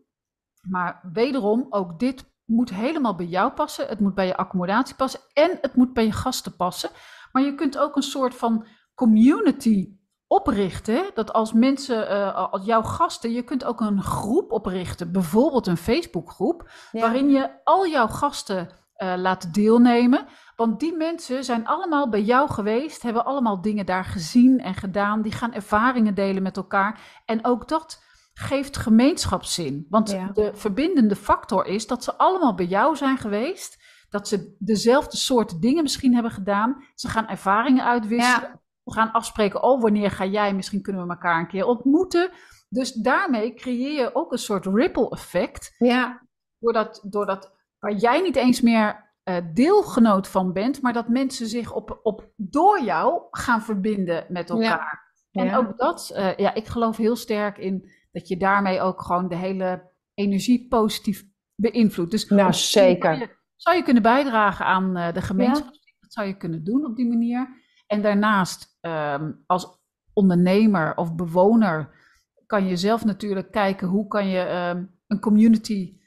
[0.68, 3.86] maar wederom, ook dit moet helemaal bij jou passen.
[3.86, 6.90] Het moet bij je accommodatie passen en het moet bij je gasten passen.
[7.32, 9.96] Maar je kunt ook een soort van community
[10.26, 11.10] oprichten.
[11.14, 15.12] Dat als mensen, uh, als jouw gasten, je kunt ook een groep oprichten.
[15.12, 16.70] Bijvoorbeeld een Facebookgroep.
[16.92, 17.00] Ja.
[17.00, 18.68] Waarin je al jouw gasten
[19.16, 20.26] laten deelnemen.
[20.56, 25.22] Want die mensen zijn allemaal bij jou geweest, hebben allemaal dingen daar gezien en gedaan.
[25.22, 27.22] Die gaan ervaringen delen met elkaar.
[27.24, 28.02] En ook dat
[28.34, 29.86] geeft gemeenschapszin.
[29.88, 33.82] Want de verbindende factor is dat ze allemaal bij jou zijn geweest.
[34.08, 36.84] Dat ze dezelfde soort dingen misschien hebben gedaan.
[36.94, 38.60] Ze gaan ervaringen uitwisselen.
[38.82, 40.54] We gaan afspreken, oh, wanneer ga jij?
[40.54, 42.30] Misschien kunnen we elkaar een keer ontmoeten.
[42.68, 45.74] Dus daarmee creëer je ook een soort ripple effect.
[45.78, 46.26] Ja.
[46.58, 51.72] Doordat, doordat waar jij niet eens meer uh, deelgenoot van bent, maar dat mensen zich
[51.72, 55.02] op, op, door jou gaan verbinden met elkaar.
[55.30, 59.28] En ook dat, uh, ja, ik geloof heel sterk in dat je daarmee ook gewoon
[59.28, 61.24] de hele energie positief
[61.54, 62.10] beïnvloedt.
[62.10, 63.42] Dus nou, zeker.
[63.56, 65.72] Zou je, kunnen bijdragen aan uh, de gemeenschap?
[66.00, 67.48] Dat zou je kunnen doen op die manier.
[67.86, 72.02] En daarnaast, um, als ondernemer of bewoner,
[72.46, 76.00] kan je zelf natuurlijk kijken hoe kan je um, een community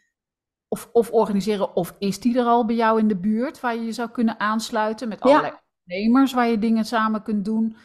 [0.68, 3.86] of, of organiseren, of is die er al bij jou in de buurt waar je
[3.86, 7.78] je zou kunnen aansluiten met allerlei ondernemers waar je dingen samen kunt doen.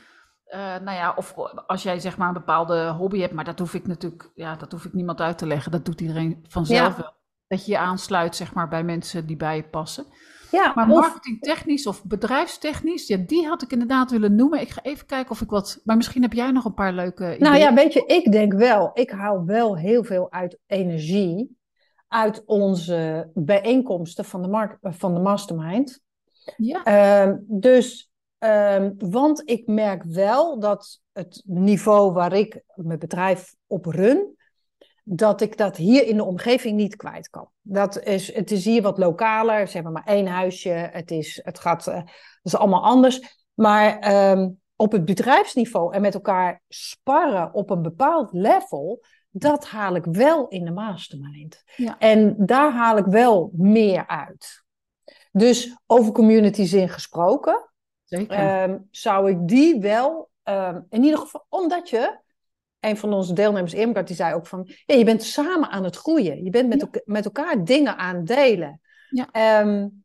[0.55, 1.35] Uh, nou ja, of
[1.67, 4.73] als jij zeg maar een bepaalde hobby hebt, maar dat hoef ik natuurlijk, ja, dat
[4.73, 5.73] hoef ik niemand uit te leggen.
[5.73, 7.13] Dat doet iedereen vanzelf wel.
[7.47, 10.07] Dat je je aansluit zeg maar bij mensen die bij je passen.
[10.51, 14.61] Ja, maar marketingtechnisch of bedrijfstechnisch, ja, die had ik inderdaad willen noemen.
[14.61, 15.81] Ik ga even kijken of ik wat.
[15.85, 17.25] Maar misschien heb jij nog een paar leuke.
[17.25, 17.43] Ideeën.
[17.43, 18.91] Nou ja, weet je, ik denk wel.
[18.95, 21.61] Ik haal wel heel veel uit energie
[22.09, 26.01] uit onze bijeenkomsten van de, mark van de mastermind.
[26.57, 27.27] Ja.
[27.27, 28.12] Uh, dus,
[28.45, 34.37] uh, want ik merk wel dat het niveau waar ik mijn bedrijf op run,
[35.05, 37.49] dat ik dat hier in de omgeving niet kwijt kan.
[37.61, 41.59] Dat is, het is hier wat lokaler, ze hebben maar één huisje, het, is, het
[41.59, 42.03] gaat, uh,
[42.43, 43.47] is allemaal anders.
[43.55, 49.95] Maar um, op het bedrijfsniveau en met elkaar sparren op een bepaald level, dat haal
[49.95, 51.63] ik wel in de mastermind.
[51.77, 51.99] Ja.
[51.99, 54.65] En daar haal ik wel meer uit.
[55.33, 57.72] Dus over communities in gesproken,
[58.19, 58.63] Zeker.
[58.63, 62.19] Um, zou ik die wel, um, in ieder geval, omdat je,
[62.81, 65.97] een van onze deelnemers, Irmgard, die zei ook van, ja, je bent samen aan het
[65.97, 66.45] groeien.
[66.45, 67.01] Je bent met, ja.
[67.05, 68.81] met elkaar dingen aan het delen.
[69.11, 69.61] Ja.
[69.61, 70.05] Um,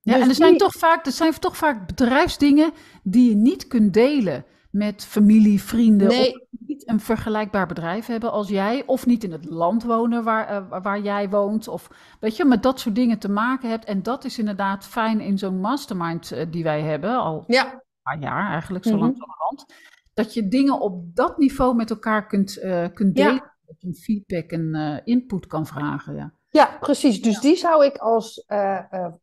[0.00, 3.66] ja, dus en er zijn, toch vaak, er zijn toch vaak bedrijfsdingen die je niet
[3.66, 4.44] kunt delen
[4.78, 6.08] met familie, vrienden.
[6.08, 6.34] Nee.
[6.34, 8.82] Of niet een vergelijkbaar bedrijf hebben als jij.
[8.86, 11.68] Of niet in het land wonen waar, uh, waar jij woont.
[11.68, 13.84] Of weet je, met dat soort dingen te maken hebt.
[13.84, 17.16] En dat is inderdaad fijn in zo'n mastermind uh, die wij hebben.
[17.16, 17.72] Al ja.
[17.72, 19.76] een paar jaar eigenlijk, zo lang mm -hmm.
[20.14, 23.34] Dat je dingen op dat niveau met elkaar kunt, uh, kunt delen.
[23.34, 23.56] Ja.
[23.66, 26.14] Dat je feedback en input kan vragen.
[26.14, 27.22] Ja, ja precies.
[27.22, 27.40] Dus ja.
[27.40, 28.44] die zou ik als,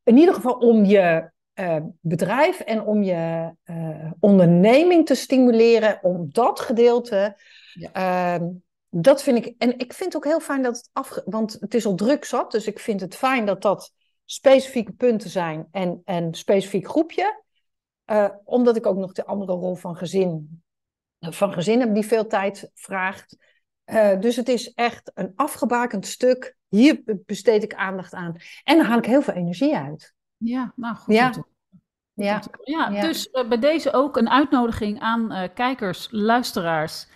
[0.04, 6.28] in ieder geval om je uh, bedrijf en om je uh, onderneming te stimuleren, om
[6.32, 7.38] dat gedeelte.
[7.74, 8.39] Ja.
[8.39, 8.48] Uh,
[8.89, 9.56] dat vind ik.
[9.58, 11.22] En ik vind het ook heel fijn dat het af.
[11.26, 12.52] Want het is al druk zat.
[12.52, 13.94] Dus ik vind het fijn dat dat
[14.26, 17.44] specifieke punten zijn en een specifiek groepje.
[18.12, 20.63] Uh, omdat ik ook nog de andere rol van gezin,
[21.20, 23.38] van gezin heb die veel tijd vraagt.
[24.20, 26.58] dus het is echt een afgebakend stuk.
[26.68, 28.36] Hier besteed ik aandacht aan.
[28.63, 30.14] En dan haal ik heel veel energie uit.
[30.38, 31.15] Ja, nou goed.
[31.15, 31.34] Ja.
[32.13, 32.41] Ja.
[32.63, 37.08] ja, ja, dus uh, bij deze ook een uitnodiging aan uh, kijkers, luisteraars.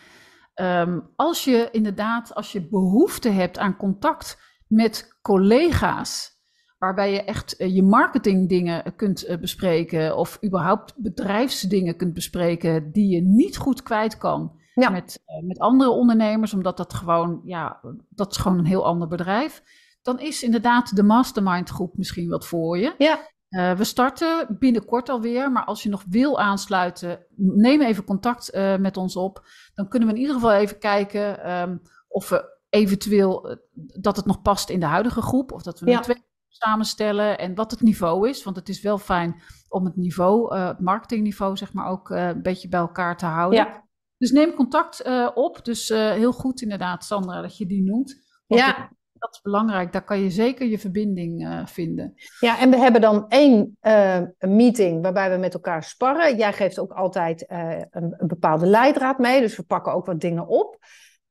[0.56, 6.38] Um, als je inderdaad, als je behoefte hebt aan contact met collega's,
[6.78, 13.22] waarbij je echt uh, je marketingdingen kunt bespreken of überhaupt bedrijfsdingen kunt bespreken die je
[13.22, 14.90] niet goed kwijt kan ja.
[14.90, 19.64] met, met andere ondernemers, omdat dat gewoon, ja, dat is gewoon een heel ander bedrijf
[20.10, 22.96] dan is inderdaad de mastermind groep misschien wat voor je.
[22.98, 23.28] Ja.
[23.50, 28.78] Uh, we starten binnenkort alweer, maar als je nog wil aansluiten, neem even contact uh,
[28.78, 29.46] met ons op.
[29.74, 33.56] Dan kunnen we in ieder geval even kijken um, of we eventueel uh,
[34.02, 36.08] dat het nog past in de huidige groep, of dat we ja.
[36.08, 38.44] een samenstellen en wat het niveau is.
[38.44, 42.68] Want het is wel fijn om het niveau, het marketingniveau, zeg maar, ook een beetje
[42.68, 43.60] bij elkaar te houden.
[43.60, 43.88] Ja.
[44.18, 45.66] Dus neem contact op.
[45.66, 48.16] Dus heel goed inderdaad, Sandra, dat je die noemt.
[48.48, 49.92] Want ja dat is belangrijk.
[49.92, 52.14] Daar kan je zeker je verbinding uh, vinden.
[52.40, 56.38] Ja, en we hebben dan één uh, meeting waarbij we met elkaar sparren.
[56.38, 60.22] Jij geeft ook altijd uh, een, een, bepaalde leidraad mee, dus we pakken ook wat
[60.22, 60.78] dingen op.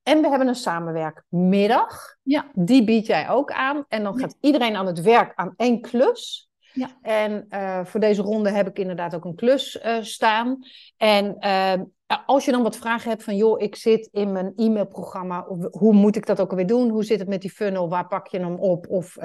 [0.03, 2.17] En we hebben een samenwerkmiddag.
[2.23, 2.47] Ja.
[2.53, 3.85] Die bied jij ook aan.
[3.89, 4.49] En dan gaat ja.
[4.49, 6.51] iedereen aan het werk aan één klus.
[6.73, 6.91] Ja.
[7.03, 10.59] En uh, voor deze ronde heb ik inderdaad ook een klus uh, staan.
[10.97, 11.73] En uh,
[12.27, 16.17] als je dan wat vragen hebt van, joh, ik zit in mijn e-mailprogramma, hoe moet
[16.17, 16.89] ik dat ook alweer doen?
[16.89, 17.89] Hoe zit het met die funnel?
[17.89, 18.87] Waar pak je hem op?
[18.89, 19.17] Of,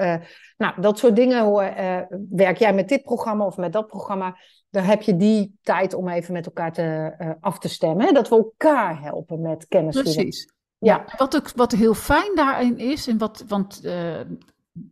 [0.56, 1.44] nou, dat soort dingen.
[1.44, 4.36] Hoe, werk jij met dit programma of met dat programma?
[4.70, 8.06] Dan heb je die tijd om even met elkaar te, af te stemmen.
[8.06, 8.12] Hè?
[8.12, 10.02] Dat we elkaar helpen met kennis.
[10.02, 10.52] Precies.
[10.78, 11.04] Ja.
[11.16, 13.82] Wat, ook, wat heel fijn daarin is, en wat, want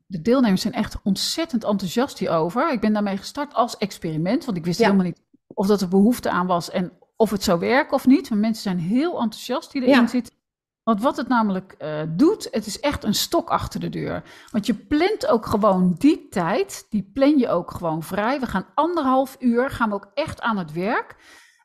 [0.07, 2.73] de deelnemers zijn echt ontzettend enthousiast hierover.
[2.73, 5.23] Ik ben daarmee gestart als experiment, want ik wist helemaal niet
[5.55, 8.31] of dat er behoefte aan was en of het zou werken of niet.
[8.31, 10.35] Maar mensen zijn heel enthousiast die erin zitten.
[10.83, 14.23] Want wat het namelijk uh, doet, het is echt een stok achter de deur.
[14.51, 18.41] Want je plant ook gewoon die tijd, die plan je ook gewoon vrij.
[18.41, 21.17] We gaan anderhalf uur, gaan we ook echt aan het werk.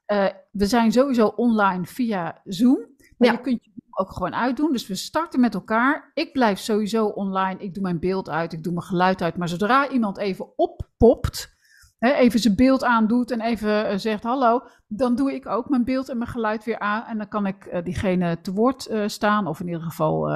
[0.07, 2.95] Uh, we zijn sowieso online via Zoom.
[3.17, 4.71] Maar je kunt je ook gewoon uitdoen.
[4.71, 6.11] Dus we starten met elkaar.
[6.13, 7.59] Ik blijf sowieso online.
[7.59, 9.37] Ik doe mijn beeld uit, ik doe mijn geluid uit.
[9.37, 11.56] Maar zodra iemand even oppopt,
[11.97, 15.83] hè, even zijn beeld aandoet en even uh, zegt hallo, dan doe ik ook mijn
[15.83, 17.03] beeld en mijn geluid weer aan.
[17.03, 20.29] En dan kan ik uh, diegene te woord uh, staan, of in ieder geval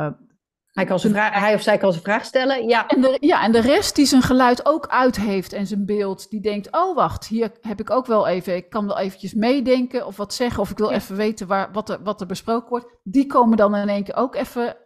[0.72, 2.88] hij, kan zijn vraag, hij of zij kan zijn vraag stellen, ja.
[2.88, 6.30] En de, ja, en de rest die zijn geluid ook uit heeft en zijn beeld,
[6.30, 10.06] die denkt, oh wacht, hier heb ik ook wel even, ik kan wel eventjes meedenken
[10.06, 13.00] of wat zeggen, of ik wil even weten waar, wat, er, wat er besproken wordt.
[13.04, 14.78] Die komen dan in één keer ook even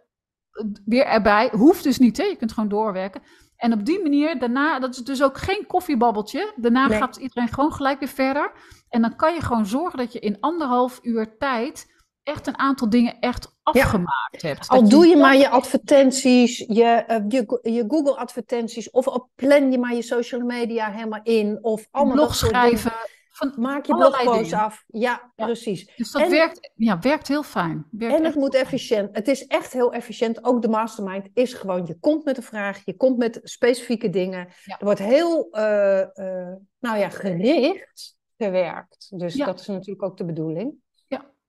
[0.84, 1.50] weer erbij.
[1.52, 2.24] Hoeft dus niet, hè?
[2.24, 3.22] je kunt gewoon doorwerken.
[3.56, 6.52] En op die manier, daarna, dat is dus ook geen koffiebabbeltje.
[6.56, 8.52] Daarna gaat iedereen gewoon gelijk weer verder.
[8.88, 12.90] En dan kan je gewoon zorgen dat je in anderhalf uur tijd echt een aantal
[12.90, 14.68] dingen echt afgemaakt hebt.
[14.68, 19.78] Al doe je, maar je advertenties, je, uh, je, je Google advertenties, of plan je
[19.78, 22.92] maar je social media helemaal in, of allemaal blog schrijven.
[23.36, 24.84] Van Maak je blogpost af.
[24.86, 25.94] Ja, precies.
[25.96, 27.86] Dus dat werkt, ja, werkt heel fijn.
[27.90, 29.16] Werkt en het moet efficiënt.
[29.16, 30.44] Het is echt heel efficiënt.
[30.44, 34.48] Ook de mastermind is gewoon, je komt met een vraag, je komt met specifieke dingen.
[34.64, 39.06] Er wordt heel, uh, uh, nou ja, gericht gewerkt.
[39.10, 40.74] Dus dat is natuurlijk ook de bedoeling.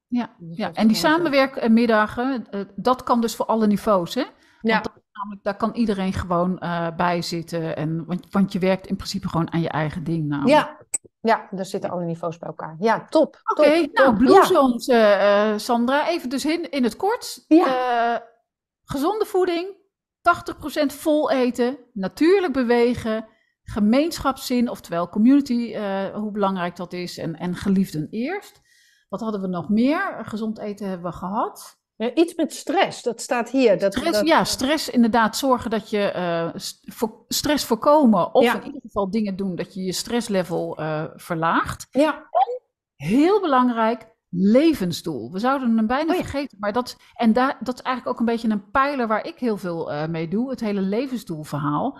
[0.09, 0.73] Ja, dus ja.
[0.73, 4.23] en die samenwerkmiddagen, uh, dat kan dus voor alle niveaus, hè?
[4.61, 4.81] Ja.
[4.81, 7.75] Want namelijk, daar kan iedereen gewoon uh, bij zitten.
[7.75, 10.27] En, want, want je werkt in principe gewoon aan je eigen ding.
[10.27, 10.57] Namelijk.
[10.57, 10.77] Ja.
[11.19, 12.75] Ja, daar zitten alle niveaus bij elkaar.
[12.79, 13.41] Ja, top.
[13.43, 15.51] Oké, nou, Blue Zones, ja.
[15.51, 17.45] uh, Sandra, even dus in, in het kort.
[17.47, 18.23] Ja.
[18.83, 19.75] gezonde voeding,
[20.83, 23.27] 80% vol eten, natuurlijk bewegen,
[23.63, 25.77] gemeenschapszin, oftewel community,
[26.13, 28.61] hoe belangrijk dat is, en, en geliefden eerst.
[29.09, 30.19] Wat hadden we nog meer?
[30.25, 31.79] Gezond eten hebben we gehad.
[31.97, 33.79] Iets met stress, dat staat hier.
[33.79, 35.37] Dat, stress, Ja, stress inderdaad.
[35.37, 36.49] Zorgen dat je uh,
[37.27, 38.33] stress voorkomen.
[38.33, 41.87] Of in ieder geval dingen doen dat je je stresslevel uh, verlaagt.
[41.91, 42.13] Ja.
[42.15, 42.61] En
[42.95, 45.31] heel belangrijk, levensdoel.
[45.31, 46.57] We zouden hem bijna oh vergeten.
[46.59, 49.57] Maar dat, en daar, dat is eigenlijk ook een beetje een pijler waar ik heel
[49.57, 50.49] veel uh, mee doe.
[50.49, 51.99] Het hele levensdoelverhaal.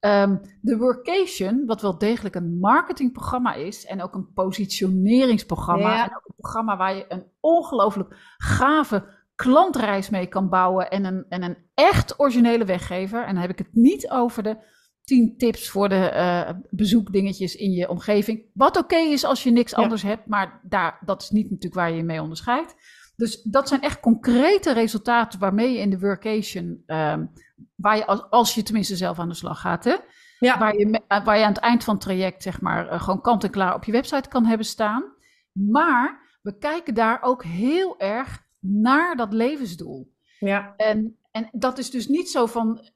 [0.00, 6.04] Um, de Workation, wat wel degelijk een marketingprogramma is en ook een positioneringsprogramma.
[6.04, 11.24] En ook een programma waar je een ongelooflijk gave klantreis mee kan bouwen en een,
[11.28, 13.24] en een echt originele weggever.
[13.24, 14.56] En dan heb ik het niet over de
[15.04, 18.44] 10 tips voor de uh, bezoekdingetjes in je omgeving.
[18.54, 21.90] Wat oké is als je niks anders hebt, maar daar, dat is niet natuurlijk waar
[21.90, 22.74] je je mee onderscheidt.
[23.16, 27.30] Dus dat zijn echt concrete resultaten waarmee je in de workation, um,
[27.74, 29.96] waar je als, als, je tenminste zelf aan de slag gaat, hè?
[30.38, 30.58] Ja.
[30.58, 33.20] Waar, je, eh, waar je aan het eind van het traject, zeg maar, uh, gewoon
[33.20, 35.04] kant en klaar op je website kan hebben staan.
[35.52, 40.12] Maar we kijken daar ook heel erg naar dat levensdoel.
[40.38, 40.74] Ja.
[40.76, 42.88] En, en dat is dus niet zo van,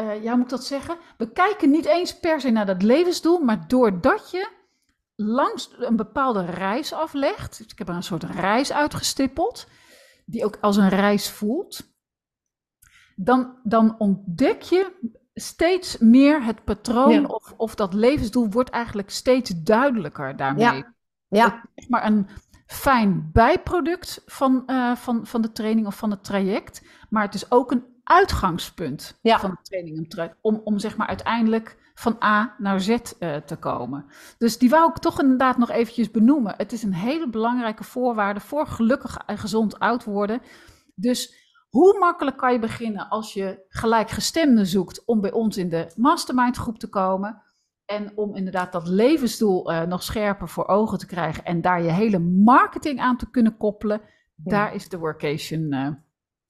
[0.00, 0.98] uh, ja, moet ik dat zeggen?
[1.16, 4.56] We kijken niet eens per se naar dat levensdoel, maar doordat je
[5.14, 7.60] langs een bepaalde reis aflegt.
[7.60, 9.66] Ik heb er een soort reis uitgestippeld,
[10.26, 11.96] die ook als een reis voelt.
[13.16, 19.62] Dan, dan ontdek je steeds meer het patroon of, of dat levensdoel wordt eigenlijk steeds
[19.62, 20.64] duidelijker daarmee.
[20.64, 20.94] Ja.
[21.28, 21.64] ja.
[21.88, 22.28] Maar een
[22.68, 27.50] fijn bijproduct van, uh, van, van de training of van het traject, maar het is
[27.50, 29.38] ook een uitgangspunt ja.
[29.38, 34.06] van de training om, om zeg maar uiteindelijk van A naar Z uh, te komen.
[34.38, 36.54] Dus die wou ik toch inderdaad nog eventjes benoemen.
[36.56, 40.42] Het is een hele belangrijke voorwaarde voor gelukkig en gezond oud worden.
[40.94, 41.34] Dus
[41.68, 46.56] hoe makkelijk kan je beginnen als je gelijkgestemden zoekt om bij ons in de mastermind
[46.56, 47.42] groep te komen?
[47.88, 51.90] En om inderdaad dat levensdoel uh, nog scherper voor ogen te krijgen en daar je
[51.90, 54.00] hele marketing aan te kunnen koppelen,
[54.34, 54.50] ja.
[54.50, 55.88] daar is de workation uh,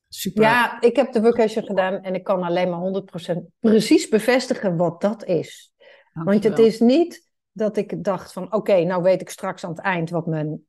[0.09, 0.43] Super.
[0.43, 3.03] Ja, ik heb de workation gedaan en ik kan alleen maar
[3.35, 5.73] 100% precies bevestigen wat dat is.
[6.13, 9.81] Want het is niet dat ik dacht van oké, nou weet ik straks aan het
[9.81, 10.67] eind wat mijn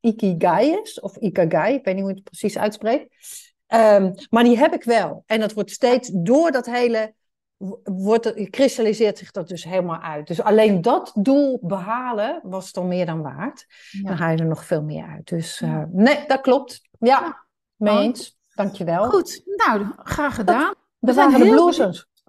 [0.00, 1.00] Ikigai is.
[1.00, 3.14] Of Ikagai, ik weet niet hoe je het precies uitspreekt.
[3.74, 5.22] Um, maar die heb ik wel.
[5.26, 7.14] En dat wordt steeds door dat hele,
[7.84, 10.26] wordt, kristalliseert zich dat dus helemaal uit.
[10.26, 13.66] Dus alleen dat doel behalen was dan meer dan waard.
[13.90, 14.08] Ja.
[14.08, 15.28] Dan ga je er nog veel meer uit.
[15.28, 16.80] Dus uh, nee, dat klopt.
[16.98, 17.46] ja.
[17.76, 18.02] Mee oh.
[18.02, 18.36] eens.
[18.54, 19.10] Dankjewel.
[19.10, 20.74] Goed, nou, graag gedaan.
[20.98, 21.76] We zijn heel benieuwd,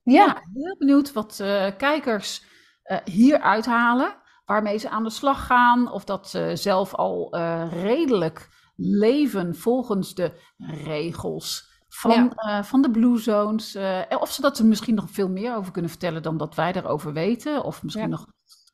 [0.04, 0.26] ja.
[0.26, 0.42] ja.
[0.54, 2.46] heel benieuwd wat uh, kijkers
[2.86, 4.18] uh, hier uithalen.
[4.46, 5.92] Waarmee ze aan de slag gaan.
[5.92, 7.38] Of dat ze zelf al
[7.70, 13.76] redelijk leven volgens de regels van, eh, van de Blue Zones.
[13.76, 16.74] eh, of ze dat er misschien nog veel meer over kunnen vertellen dan dat wij
[16.74, 17.64] erover weten.
[17.64, 18.10] Of misschien Ja.
[18.10, 18.28] nog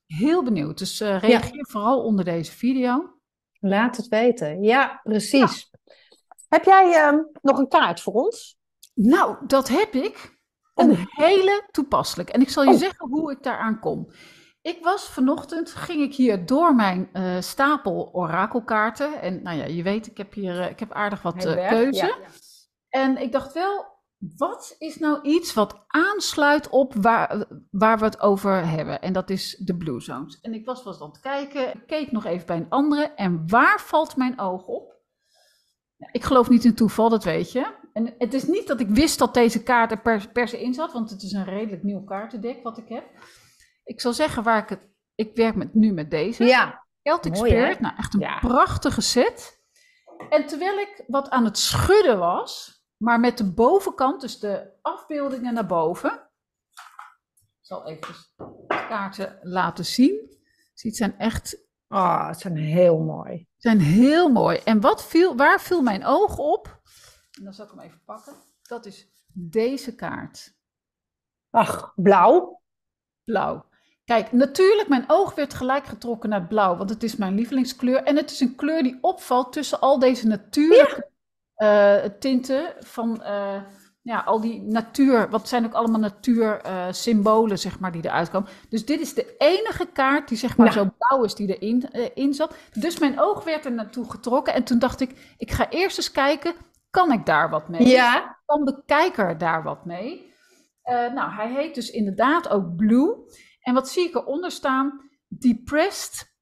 [0.06, 0.78] heel benieuwd.
[0.78, 3.14] Dus eh, reageer vooral onder deze video.
[3.60, 4.64] Laat het weten.
[4.64, 5.70] Ja, precies.
[6.50, 8.58] Heb jij ehm, nog een kaart voor ons?
[8.94, 10.34] Nou, dat heb ik.
[10.76, 12.30] Een hele toepasselijk.
[12.30, 12.78] En ik zal je Oh.
[12.78, 14.12] zeggen hoe ik daaraan kom.
[14.62, 17.10] Ik was vanochtend, ging ik hier door mijn
[17.44, 19.22] stapel orakelkaarten.
[19.22, 22.06] En nou ja, je weet, ik heb hier ik heb aardig wat eh, keuze.
[22.06, 22.16] Ja.
[22.96, 23.86] En ik dacht wel,
[24.38, 29.02] wat is nou iets wat aansluit op waar, waar we het over hebben?
[29.02, 30.40] En dat is de Blue Zones.
[30.42, 33.04] En ik was wel eens aan het kijken, ik keek nog even bij een andere.
[33.04, 34.94] En waar valt mijn oog op?
[36.12, 37.74] Ik geloof niet in toeval, dat weet je.
[37.94, 40.74] En het is niet dat ik wist dat deze kaart er per, per se in
[40.74, 43.04] zat, want het is een redelijk nieuw kaartendek wat ik heb.
[43.84, 44.80] Ik zal zeggen waar ik het.
[45.16, 46.44] Ik werk met, nu met deze.
[46.44, 47.60] Ja, Celtic Mooi, hè?
[47.60, 47.80] Spirit.
[47.80, 48.40] Nou, echt een Ja.
[48.40, 49.64] prachtige set.
[50.30, 55.54] En terwijl ik wat aan het schudden was, maar met de bovenkant, dus de afbeeldingen
[55.54, 56.12] naar boven.
[57.34, 58.16] Ik zal even
[58.68, 60.40] de kaarten laten zien.
[60.74, 63.48] Zie, het zijn echt oh, het zijn heel mooi.
[63.58, 64.58] zijn heel mooi.
[64.58, 66.82] En wat viel, waar viel mijn oog op?
[67.38, 68.34] En dan zal ik hem even pakken.
[68.62, 70.54] Dat is deze kaart.
[71.50, 72.62] Ach, blauw.
[73.24, 73.66] Blauw.
[74.06, 78.04] Kijk, natuurlijk, mijn oog werd gelijk getrokken naar blauw, want het is mijn lievelingskleur.
[78.04, 81.10] En het is een kleur die opvalt tussen al deze natuurlijke
[81.56, 83.62] eh, tinten van eh,
[84.02, 85.30] ja, al die natuur.
[85.30, 88.50] Wat zijn ook allemaal natuursymbolen, zeg maar, die eruit komen.
[88.70, 90.72] Dus dit is de enige kaart die zeg maar Ja.
[90.74, 92.56] zo blauw is die erin eh, in zat.
[92.74, 94.54] Dus mijn oog werd er naartoe getrokken.
[94.54, 96.54] En toen dacht ik, ik ga eerst eens kijken,
[96.90, 97.88] kan ik daar wat mee?
[97.88, 100.34] Ja, kan de kijker daar wat mee?
[100.82, 103.16] Eh, nou, hij heet dus inderdaad ook Blue.
[103.62, 105.10] En wat zie ik eronder staan?
[105.28, 106.34] Depressed,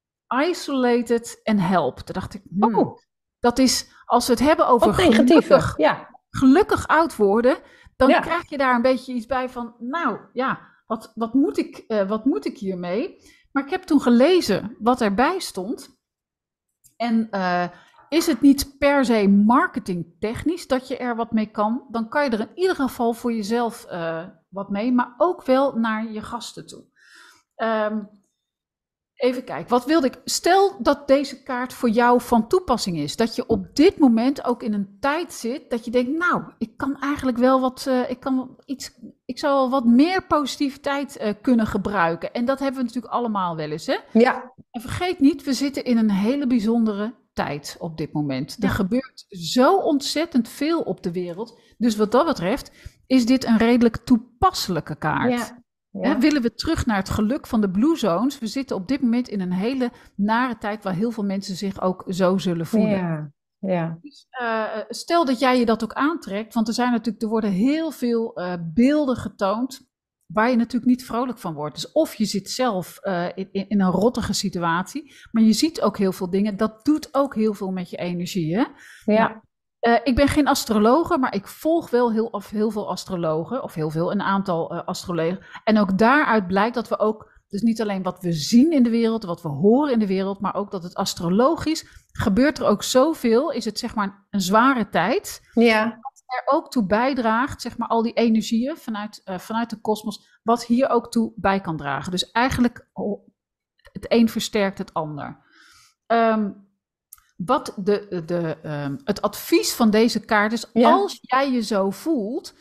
[0.50, 2.00] isolated en help.
[2.00, 2.98] Toen dacht ik, hmm, oh,
[3.40, 7.58] dat is, als we het hebben over gelukkig, Ja, gelukkig oud worden,
[7.96, 8.20] dan Ja.
[8.20, 12.08] krijg je daar een beetje iets bij van, nou ja, wat, wat, moet ik, eh,
[12.08, 13.18] wat moet ik hiermee?
[13.52, 16.02] Maar ik heb toen gelezen wat erbij stond.
[16.98, 17.68] En eh,
[18.10, 22.30] is het niet per se marketingtechnisch dat je er wat mee kan, dan kan je
[22.30, 26.68] er in ieder geval voor jezelf eh, wat mee, maar ook wel naar je gasten
[26.68, 26.84] toe.
[27.56, 28.04] Ehm,
[29.24, 30.22] even kijken, wat wilde ik?
[30.26, 33.16] Stel dat deze kaart voor jou van toepassing is.
[33.16, 36.78] Dat je op dit moment ook in een tijd zit dat je denkt, nou, ik
[36.78, 41.34] kan eigenlijk wel wat, eh, ik kan iets, ik zou wel wat meer positiviteit eh,
[41.42, 42.34] kunnen gebruiken.
[42.34, 43.98] En dat hebben we natuurlijk allemaal wel eens, hè?
[44.12, 48.58] ja, En vergeet niet, we zitten in een hele bijzondere tijd op dit moment.
[48.60, 51.60] Er gebeurt zo ontzettend veel op de wereld.
[51.78, 52.72] Dus wat dat betreft
[53.08, 55.32] is dit een redelijk toepasselijke kaart.
[55.32, 55.62] ja.
[56.02, 56.20] Hè, ja.
[56.20, 58.40] willen we terug naar het geluk van de Blue Zones?
[58.40, 61.82] We zitten op dit moment in een hele nare tijd waar heel veel mensen zich
[61.82, 62.98] ook zo zullen voelen.
[62.98, 63.98] Ja, ja.
[64.02, 67.52] Dus, eh, stel dat jij je dat ook aantrekt, want er zijn natuurlijk, er worden
[67.52, 69.92] heel veel eh, beelden getoond
[70.26, 71.76] waar je natuurlijk niet vrolijk van wordt.
[71.76, 75.98] Dus of je zit zelf eh, in, in een rottige situatie, maar je ziet ook
[75.98, 76.58] heel veel dingen.
[76.58, 78.56] Dat doet ook heel veel met je energie.
[78.56, 78.66] Hè?
[79.14, 79.44] ja.
[79.84, 83.74] Eh, ik ben geen astrologe, maar ik volg wel heel, of heel veel astrologen, of
[83.74, 85.46] heel veel, een aantal eh, astrologen.
[85.64, 88.90] En ook daaruit blijkt dat we ook, dus niet alleen wat we zien in de
[88.90, 92.84] wereld, wat we horen in de wereld, maar ook dat het astrologisch gebeurt er ook
[92.84, 95.86] zoveel, is het zeg maar een zware tijd, ja.
[96.26, 100.66] er ook toe bijdraagt, zeg maar al die energieën vanuit, eh, vanuit de kosmos, wat
[100.66, 102.12] hier ook toe bij kan dragen.
[102.12, 103.28] Dus eigenlijk, oh,
[103.92, 105.40] het een versterkt het ander.
[106.06, 106.52] Ehm,
[107.36, 110.92] wat de, de, ehm, het advies van deze kaart is, Ja.
[110.92, 112.54] als jij je zo voelt,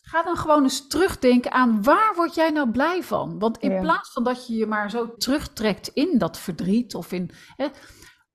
[0.00, 3.38] ga dan gewoon eens terugdenken aan waar word jij nou blij van?
[3.38, 3.80] Want in Ja.
[3.80, 7.30] plaats van dat je je maar zo terugtrekt in dat verdriet of in...
[7.56, 7.66] Hè,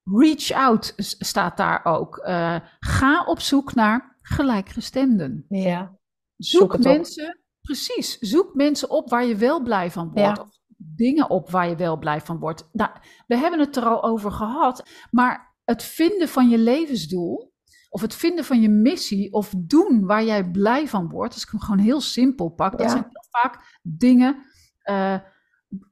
[0.03, 2.17] reach out staat daar ook.
[2.17, 5.45] Eh, ga op zoek naar gelijkgestemden.
[5.49, 5.97] ja.
[6.37, 6.91] Zoek, Zoek het op.
[6.93, 10.37] mensen, precies, zoek mensen op waar je wel blij van wordt.
[10.37, 10.43] Ja.
[10.43, 12.69] Of dingen op waar je wel blij van wordt.
[12.71, 12.91] Nou,
[13.27, 17.53] we hebben het er al over gehad, maar het vinden van je levensdoel,
[17.89, 21.49] of het vinden van je missie, of doen waar jij blij van wordt, als ik
[21.49, 22.89] hem gewoon heel simpel pak, dat Ja.
[22.89, 24.35] zijn heel vaak dingen
[24.79, 25.15] eh,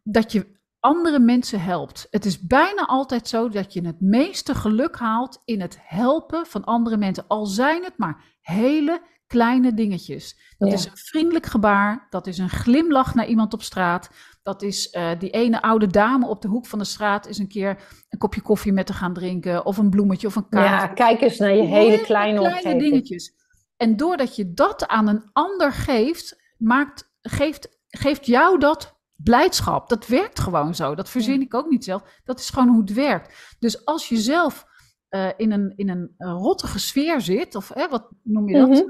[0.03, 2.07] dat je andere mensen helpt.
[2.09, 6.63] Het is bijna altijd zo dat je het meeste geluk haalt in het helpen van
[6.63, 10.55] andere mensen, al zijn het maar hele kleine dingetjes.
[10.57, 10.73] Dat Ja.
[10.75, 14.09] is een vriendelijk gebaar, dat is een glimlach naar iemand op straat,
[14.48, 17.48] dat is eh, die ene oude dame op de hoek van de straat eens een
[17.48, 17.78] keer
[18.10, 20.82] een kopje koffie met te gaan drinken, of een bloemetje of een kaart.
[20.82, 22.80] Ja, kijk eens naar je hele kleine omgeving.
[22.80, 23.34] dingetjes.
[23.78, 29.89] En doordat je dat aan een ander geeft, maakt, geeft, geeft jou dat blijdschap.
[29.89, 30.95] Dat werkt gewoon zo.
[30.95, 32.22] Dat verzin ik ook niet zelf.
[32.24, 33.56] Dat is gewoon hoe het werkt.
[33.60, 34.66] Dus als je zelf
[35.10, 38.86] eh, in een, in een eh, rottige sfeer zit, of wat noem je dat?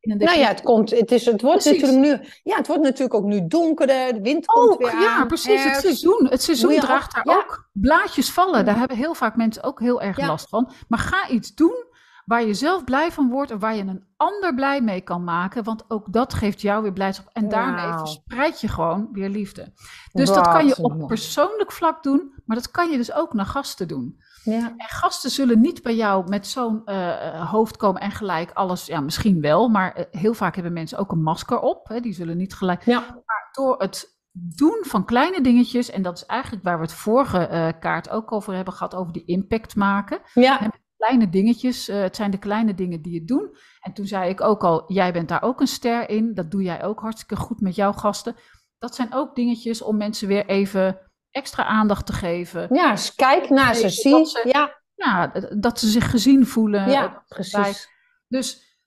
[0.00, 3.24] Nou ja, het, komt, het, is, het, wordt natuurlijk nu, ja, het wordt natuurlijk ook
[3.24, 5.00] nu donkerder, de wind komt weer aan.
[5.00, 7.68] Ja, precies, het seizoen, het seizoen draagt daar ook.
[7.72, 10.70] Blaadjes vallen, daar hebben heel vaak mensen ook heel erg last van.
[10.88, 11.88] Maar ga iets doen
[12.24, 15.64] waar je zelf blij van wordt en waar je een ander blij mee kan maken.
[15.64, 17.28] Want ook dat geeft jou weer blijdschap.
[17.32, 19.72] En daarmee verspreid je gewoon weer liefde.
[20.12, 23.46] Dus dat kan je op persoonlijk vlak doen, maar dat kan je dus ook naar
[23.46, 24.20] gasten doen.
[24.44, 24.74] Ja.
[24.76, 29.00] En gasten zullen niet bij jou met zo'n uh, hoofd komen en gelijk alles, ja,
[29.00, 31.88] misschien wel, maar uh, heel vaak hebben mensen ook een masker op.
[31.88, 32.84] Hè, die zullen niet gelijk.
[32.84, 33.00] Ja.
[33.00, 37.48] Maar door het doen van kleine dingetjes, en dat is eigenlijk waar we het vorige
[37.52, 40.20] uh, kaart ook over hebben gehad, over die impact maken.
[40.34, 40.60] Ja.
[40.60, 43.56] En kleine dingetjes, het zijn de kleine dingen die je doen.
[43.80, 46.62] En toen zei ik ook al, jij bent daar ook een ster in, dat doe
[46.62, 48.36] jij ook hartstikke goed met jouw gasten.
[48.78, 52.74] Dat zijn ook dingetjes om mensen weer even extra aandacht te geven.
[52.74, 54.48] Ja, kijk naar ze, zie.
[54.52, 54.80] ja.
[54.94, 55.26] ja,
[55.56, 56.90] dat ze zich gezien voelen.
[56.90, 57.88] Ja, precies.
[58.28, 58.78] Dus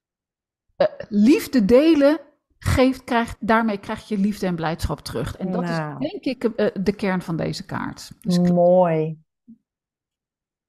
[0.77, 2.19] uh, liefde delen
[2.59, 5.37] geeft, krijgt, daarmee krijg je liefde en blijdschap terug.
[5.37, 5.99] En dat is nou.
[5.99, 8.11] denk ik uh, de kern van deze kaart.
[8.21, 9.21] Dus mooi.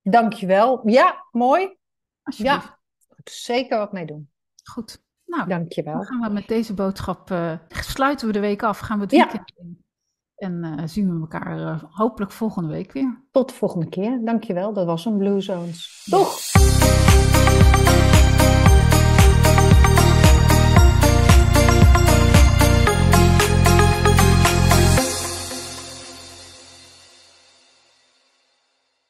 [0.02, 0.88] Dankjewel.
[0.88, 1.76] Ja, mooi.
[2.24, 2.78] Ja,
[3.24, 4.30] zeker wat mee doen.
[4.62, 5.02] Goed.
[5.24, 5.94] Nou, Dankjewel.
[5.94, 9.12] Dan gaan we met deze boodschap, uh, sluiten we de week af, gaan we het
[9.12, 9.62] weekend ja.
[9.62, 9.83] in.
[10.44, 13.18] En uh, zien we elkaar uh, hopelijk volgende week weer.
[13.30, 14.20] Tot de volgende keer.
[14.24, 14.72] Dankjewel.
[14.72, 16.06] Dat was een Blue Zones.
[16.10, 16.38] Toch?